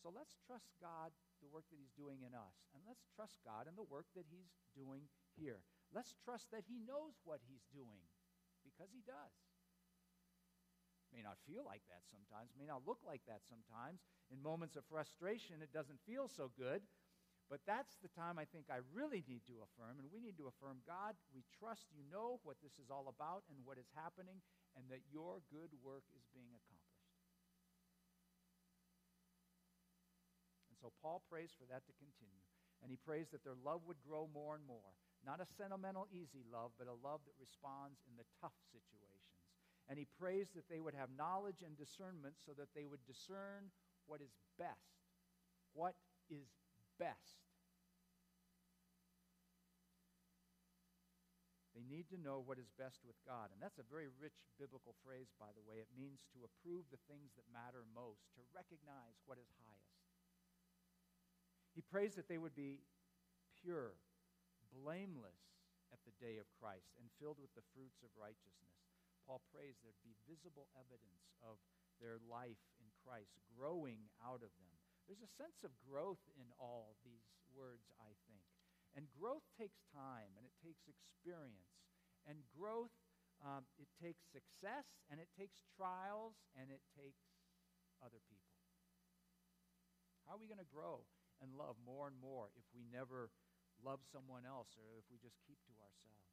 So 0.07 0.15
let's 0.15 0.39
trust 0.47 0.71
God, 0.79 1.11
the 1.43 1.51
work 1.51 1.67
that 1.67 1.75
he's 1.75 1.91
doing 1.91 2.23
in 2.23 2.31
us. 2.31 2.55
And 2.71 2.79
let's 2.87 3.03
trust 3.11 3.43
God 3.43 3.67
in 3.67 3.75
the 3.75 3.83
work 3.91 4.07
that 4.15 4.23
he's 4.31 4.55
doing 4.71 5.11
here. 5.35 5.59
Let's 5.91 6.15
trust 6.23 6.47
that 6.55 6.63
he 6.63 6.79
knows 6.79 7.19
what 7.27 7.43
he's 7.43 7.67
doing 7.75 8.07
because 8.63 8.87
he 8.95 9.03
does. 9.03 9.35
May 11.11 11.27
not 11.27 11.43
feel 11.43 11.67
like 11.67 11.83
that 11.91 12.07
sometimes, 12.07 12.55
may 12.55 12.71
not 12.71 12.87
look 12.87 13.03
like 13.03 13.19
that 13.27 13.43
sometimes. 13.43 13.99
In 14.31 14.39
moments 14.39 14.79
of 14.79 14.87
frustration, 14.87 15.59
it 15.59 15.75
doesn't 15.75 15.99
feel 16.07 16.31
so 16.31 16.55
good. 16.55 16.87
But 17.51 17.67
that's 17.67 17.99
the 17.99 18.11
time 18.15 18.39
I 18.39 18.47
think 18.47 18.71
I 18.71 18.87
really 18.95 19.27
need 19.27 19.43
to 19.51 19.59
affirm, 19.59 19.99
and 19.99 20.07
we 20.07 20.23
need 20.23 20.39
to 20.39 20.47
affirm 20.47 20.83
God, 20.87 21.19
we 21.35 21.43
trust 21.51 21.91
you 21.91 22.03
know 22.07 22.39
what 22.47 22.63
this 22.63 22.79
is 22.79 22.87
all 22.87 23.11
about 23.11 23.43
and 23.51 23.59
what 23.67 23.75
is 23.75 23.91
happening, 23.91 24.39
and 24.75 24.87
that 24.87 25.03
your 25.11 25.43
good 25.51 25.71
work 25.83 26.07
is 26.15 26.27
being 26.31 26.51
accomplished. 26.55 26.76
And 30.77 30.93
so 30.93 30.93
Paul 31.01 31.25
prays 31.25 31.49
for 31.57 31.65
that 31.73 31.89
to 31.89 31.93
continue. 31.97 32.45
And 32.85 32.93
he 32.93 33.01
prays 33.01 33.33
that 33.33 33.41
their 33.41 33.57
love 33.57 33.81
would 33.89 33.97
grow 34.05 34.29
more 34.29 34.53
and 34.53 34.61
more. 34.61 34.93
Not 35.25 35.41
a 35.41 35.49
sentimental, 35.49 36.05
easy 36.13 36.45
love, 36.45 36.77
but 36.77 36.85
a 36.85 36.93
love 36.93 37.25
that 37.25 37.33
responds 37.41 37.97
in 38.05 38.13
the 38.13 38.29
tough 38.37 38.53
situations. 38.69 39.41
And 39.89 39.97
he 39.97 40.05
prays 40.05 40.53
that 40.53 40.69
they 40.69 40.77
would 40.77 40.93
have 40.93 41.09
knowledge 41.17 41.65
and 41.65 41.73
discernment 41.73 42.37
so 42.45 42.53
that 42.53 42.69
they 42.77 42.85
would 42.85 43.01
discern 43.09 43.73
what 44.05 44.21
is 44.21 44.29
best. 44.61 45.01
What 45.73 45.97
is 46.29 46.45
best. 47.01 47.41
They 51.73 51.85
need 51.85 52.09
to 52.09 52.17
know 52.17 52.41
what 52.41 52.57
is 52.57 52.69
best 52.73 53.01
with 53.05 53.17
God. 53.21 53.53
And 53.53 53.61
that's 53.61 53.77
a 53.77 53.85
very 53.85 54.09
rich 54.17 54.37
biblical 54.57 54.97
phrase, 55.05 55.29
by 55.37 55.53
the 55.53 55.61
way. 55.61 55.77
It 55.77 55.89
means 55.93 56.25
to 56.33 56.41
approve 56.41 56.89
the 56.89 57.01
things 57.05 57.33
that 57.37 57.45
matter 57.53 57.85
most, 57.93 58.33
to 58.33 58.41
recognize 58.49 59.17
what 59.29 59.37
is 59.37 59.49
highest. 59.61 59.86
He 61.77 61.85
prays 61.85 62.17
that 62.17 62.25
they 62.25 62.41
would 62.41 62.57
be 62.57 62.81
pure, 63.61 63.93
blameless 64.73 65.45
at 65.93 66.01
the 66.09 66.17
day 66.17 66.41
of 66.41 66.49
Christ, 66.57 66.89
and 66.97 67.05
filled 67.21 67.37
with 67.37 67.53
the 67.53 67.61
fruits 67.77 68.01
of 68.01 68.09
righteousness. 68.17 68.81
Paul 69.29 69.45
prays 69.53 69.77
there'd 69.85 70.01
be 70.01 70.17
visible 70.25 70.73
evidence 70.73 71.29
of 71.45 71.61
their 72.01 72.17
life 72.25 72.57
in 72.81 72.89
Christ 73.05 73.37
growing 73.53 74.09
out 74.25 74.41
of 74.41 74.49
them. 74.57 74.73
There's 75.05 75.21
a 75.21 75.37
sense 75.37 75.61
of 75.61 75.69
growth 75.85 76.25
in 76.33 76.49
all 76.57 76.97
these 77.05 77.29
words, 77.53 77.93
I 78.01 78.09
think. 78.25 78.41
And 78.97 79.05
growth 79.13 79.45
takes 79.53 79.85
time 79.93 80.33
and 80.33 80.49
it 80.49 80.57
takes 80.65 80.89
experience. 80.89 81.77
And 82.25 82.41
growth, 82.57 82.97
um, 83.45 83.69
it 83.77 83.85
takes 84.01 84.25
success 84.33 84.89
and 85.13 85.21
it 85.21 85.29
takes 85.37 85.61
trials 85.77 86.41
and 86.57 86.73
it 86.73 86.81
takes 86.97 87.21
other 88.01 88.17
people. 88.25 88.57
How 90.25 90.35
are 90.35 90.41
we 90.41 90.49
going 90.49 90.57
to 90.57 90.73
grow 90.73 91.05
and 91.41 91.53
love 91.53 91.77
more 91.85 92.09
and 92.09 92.17
more 92.17 92.49
if 92.57 92.65
we 92.73 92.85
never 92.87 93.29
love 93.81 94.01
someone 94.09 94.45
else 94.45 94.73
or 94.77 94.97
if 94.97 95.05
we 95.09 95.21
just 95.21 95.37
keep 95.45 95.61
to 95.69 95.75
ourselves? 95.77 96.27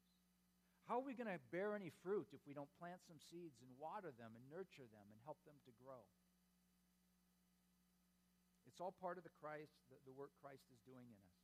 How 0.85 1.01
are 1.01 1.07
we 1.07 1.17
going 1.17 1.31
to 1.31 1.41
bear 1.49 1.73
any 1.73 1.89
fruit 2.05 2.29
if 2.29 2.45
we 2.45 2.53
don't 2.53 2.69
plant 2.77 3.01
some 3.09 3.17
seeds 3.17 3.57
and 3.57 3.69
water 3.81 4.13
them 4.13 4.37
and 4.37 4.45
nurture 4.45 4.85
them 4.85 5.09
and 5.09 5.17
help 5.25 5.41
them 5.45 5.57
to 5.65 5.73
grow? 5.81 6.05
It's 8.69 8.77
all 8.77 8.93
part 8.93 9.17
of 9.17 9.25
the 9.25 9.33
Christ, 9.33 9.73
the, 9.89 9.97
the 10.05 10.13
work 10.13 10.33
Christ 10.37 10.69
is 10.69 10.77
doing 10.85 11.09
in 11.09 11.17
us. 11.17 11.41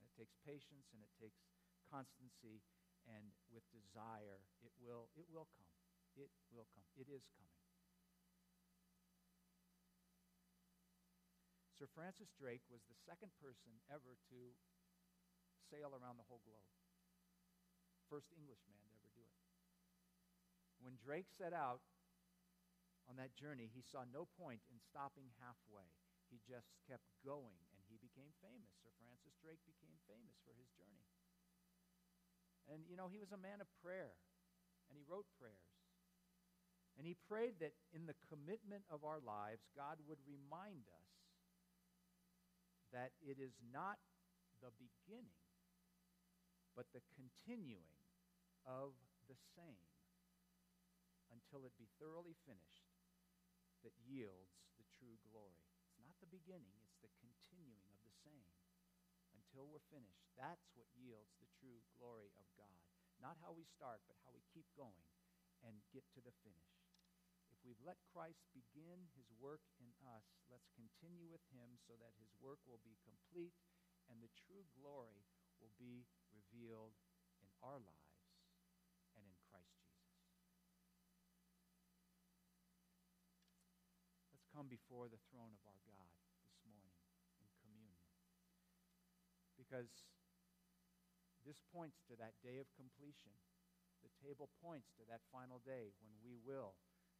And 0.00 0.08
it 0.08 0.12
takes 0.16 0.32
patience 0.48 0.88
and 0.96 1.04
it 1.04 1.12
takes 1.20 1.44
constancy 1.92 2.64
and 3.04 3.36
with 3.52 3.64
desire, 3.68 4.40
it 4.64 4.72
will, 4.80 5.12
it 5.12 5.28
will 5.28 5.48
come. 5.60 5.72
It 6.16 6.32
will 6.48 6.68
come. 6.72 6.88
It 6.96 7.10
is 7.12 7.26
coming. 7.36 7.63
Sir 11.74 11.90
Francis 11.90 12.30
Drake 12.38 12.62
was 12.70 12.86
the 12.86 12.94
second 13.02 13.34
person 13.42 13.82
ever 13.90 14.14
to 14.30 14.38
sail 15.66 15.90
around 15.90 16.22
the 16.22 16.28
whole 16.30 16.42
globe. 16.46 16.70
First 18.06 18.30
Englishman 18.30 18.78
to 18.78 18.90
ever 18.94 19.10
do 19.10 19.26
it. 19.26 19.38
When 20.78 20.94
Drake 21.02 21.26
set 21.34 21.50
out 21.50 21.82
on 23.10 23.18
that 23.18 23.34
journey, 23.34 23.66
he 23.74 23.82
saw 23.82 24.06
no 24.06 24.30
point 24.38 24.62
in 24.70 24.78
stopping 24.78 25.34
halfway. 25.42 25.90
He 26.30 26.38
just 26.46 26.70
kept 26.86 27.10
going, 27.26 27.58
and 27.74 27.82
he 27.90 27.98
became 27.98 28.30
famous. 28.38 28.70
Sir 28.78 28.94
Francis 29.02 29.34
Drake 29.42 29.60
became 29.66 29.98
famous 30.06 30.38
for 30.46 30.54
his 30.54 30.70
journey. 30.78 31.04
And, 32.70 32.86
you 32.88 32.96
know, 32.96 33.10
he 33.10 33.20
was 33.20 33.34
a 33.34 33.40
man 33.40 33.60
of 33.60 33.68
prayer, 33.82 34.14
and 34.88 34.94
he 34.96 35.04
wrote 35.04 35.28
prayers. 35.36 35.74
And 36.96 37.04
he 37.04 37.18
prayed 37.26 37.58
that 37.58 37.74
in 37.90 38.06
the 38.06 38.16
commitment 38.30 38.86
of 38.88 39.02
our 39.02 39.18
lives, 39.18 39.66
God 39.74 39.98
would 40.06 40.22
remind 40.24 40.86
us 40.88 41.03
that 42.94 43.10
it 43.18 43.42
is 43.42 43.58
not 43.74 43.98
the 44.62 44.70
beginning, 44.78 45.42
but 46.78 46.86
the 46.94 47.02
continuing 47.18 47.98
of 48.62 48.94
the 49.26 49.36
same 49.58 49.90
until 51.34 51.66
it 51.66 51.74
be 51.74 51.90
thoroughly 51.98 52.38
finished 52.46 52.86
that 53.82 53.92
yields 54.06 54.62
the 54.78 54.86
true 54.94 55.18
glory. 55.28 55.66
It's 55.90 55.98
not 56.00 56.14
the 56.22 56.30
beginning, 56.30 56.78
it's 56.86 57.02
the 57.02 57.12
continuing 57.18 57.90
of 57.90 58.00
the 58.06 58.14
same 58.22 58.54
until 59.34 59.66
we're 59.66 59.84
finished. 59.90 60.24
That's 60.38 60.70
what 60.78 60.86
yields 60.94 61.34
the 61.42 61.50
true 61.58 61.82
glory 61.98 62.30
of 62.38 62.46
God. 62.54 62.78
Not 63.18 63.36
how 63.42 63.50
we 63.50 63.66
start, 63.66 64.06
but 64.06 64.18
how 64.22 64.30
we 64.30 64.42
keep 64.54 64.66
going 64.78 65.10
and 65.66 65.82
get 65.90 66.06
to 66.14 66.22
the 66.22 66.34
finish. 66.46 66.93
We've 67.64 67.80
let 67.80 67.96
Christ 68.12 68.44
begin 68.52 69.08
his 69.16 69.32
work 69.40 69.64
in 69.80 69.88
us, 70.04 70.28
let's 70.52 70.68
continue 70.76 71.24
with 71.24 71.40
him 71.48 71.80
so 71.80 71.96
that 71.96 72.12
his 72.20 72.28
work 72.36 72.60
will 72.68 72.84
be 72.84 73.00
complete 73.00 73.56
and 74.12 74.20
the 74.20 74.28
true 74.36 74.68
glory 74.76 75.24
will 75.56 75.72
be 75.80 76.04
revealed 76.28 76.92
in 77.40 77.48
our 77.64 77.80
lives 77.80 78.20
and 79.16 79.24
in 79.24 79.32
Christ 79.48 79.72
Jesus. 79.80 80.12
Let's 84.28 84.44
come 84.52 84.68
before 84.68 85.08
the 85.08 85.24
throne 85.32 85.56
of 85.56 85.64
our 85.64 85.80
God 85.88 86.12
this 86.44 86.60
morning 86.68 86.92
in 87.40 87.48
communion. 87.64 88.04
Because 89.56 90.04
this 91.48 91.60
points 91.72 92.00
to 92.08 92.16
that 92.20 92.36
day 92.44 92.60
of 92.60 92.68
completion. 92.76 93.32
The 94.04 94.12
table 94.20 94.52
points 94.60 94.92
to 95.00 95.04
that 95.08 95.24
final 95.32 95.64
day 95.64 95.96
when 96.04 96.12
we 96.20 96.36
will 96.36 96.76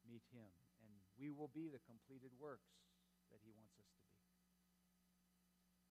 meet 0.09 0.25
him 0.33 0.51
and 0.85 0.93
we 1.19 1.31
will 1.31 1.51
be 1.53 1.69
the 1.69 1.81
completed 1.89 2.31
works 2.37 2.69
that 3.31 3.41
he 3.45 3.53
wants 3.57 3.77
us 3.81 3.94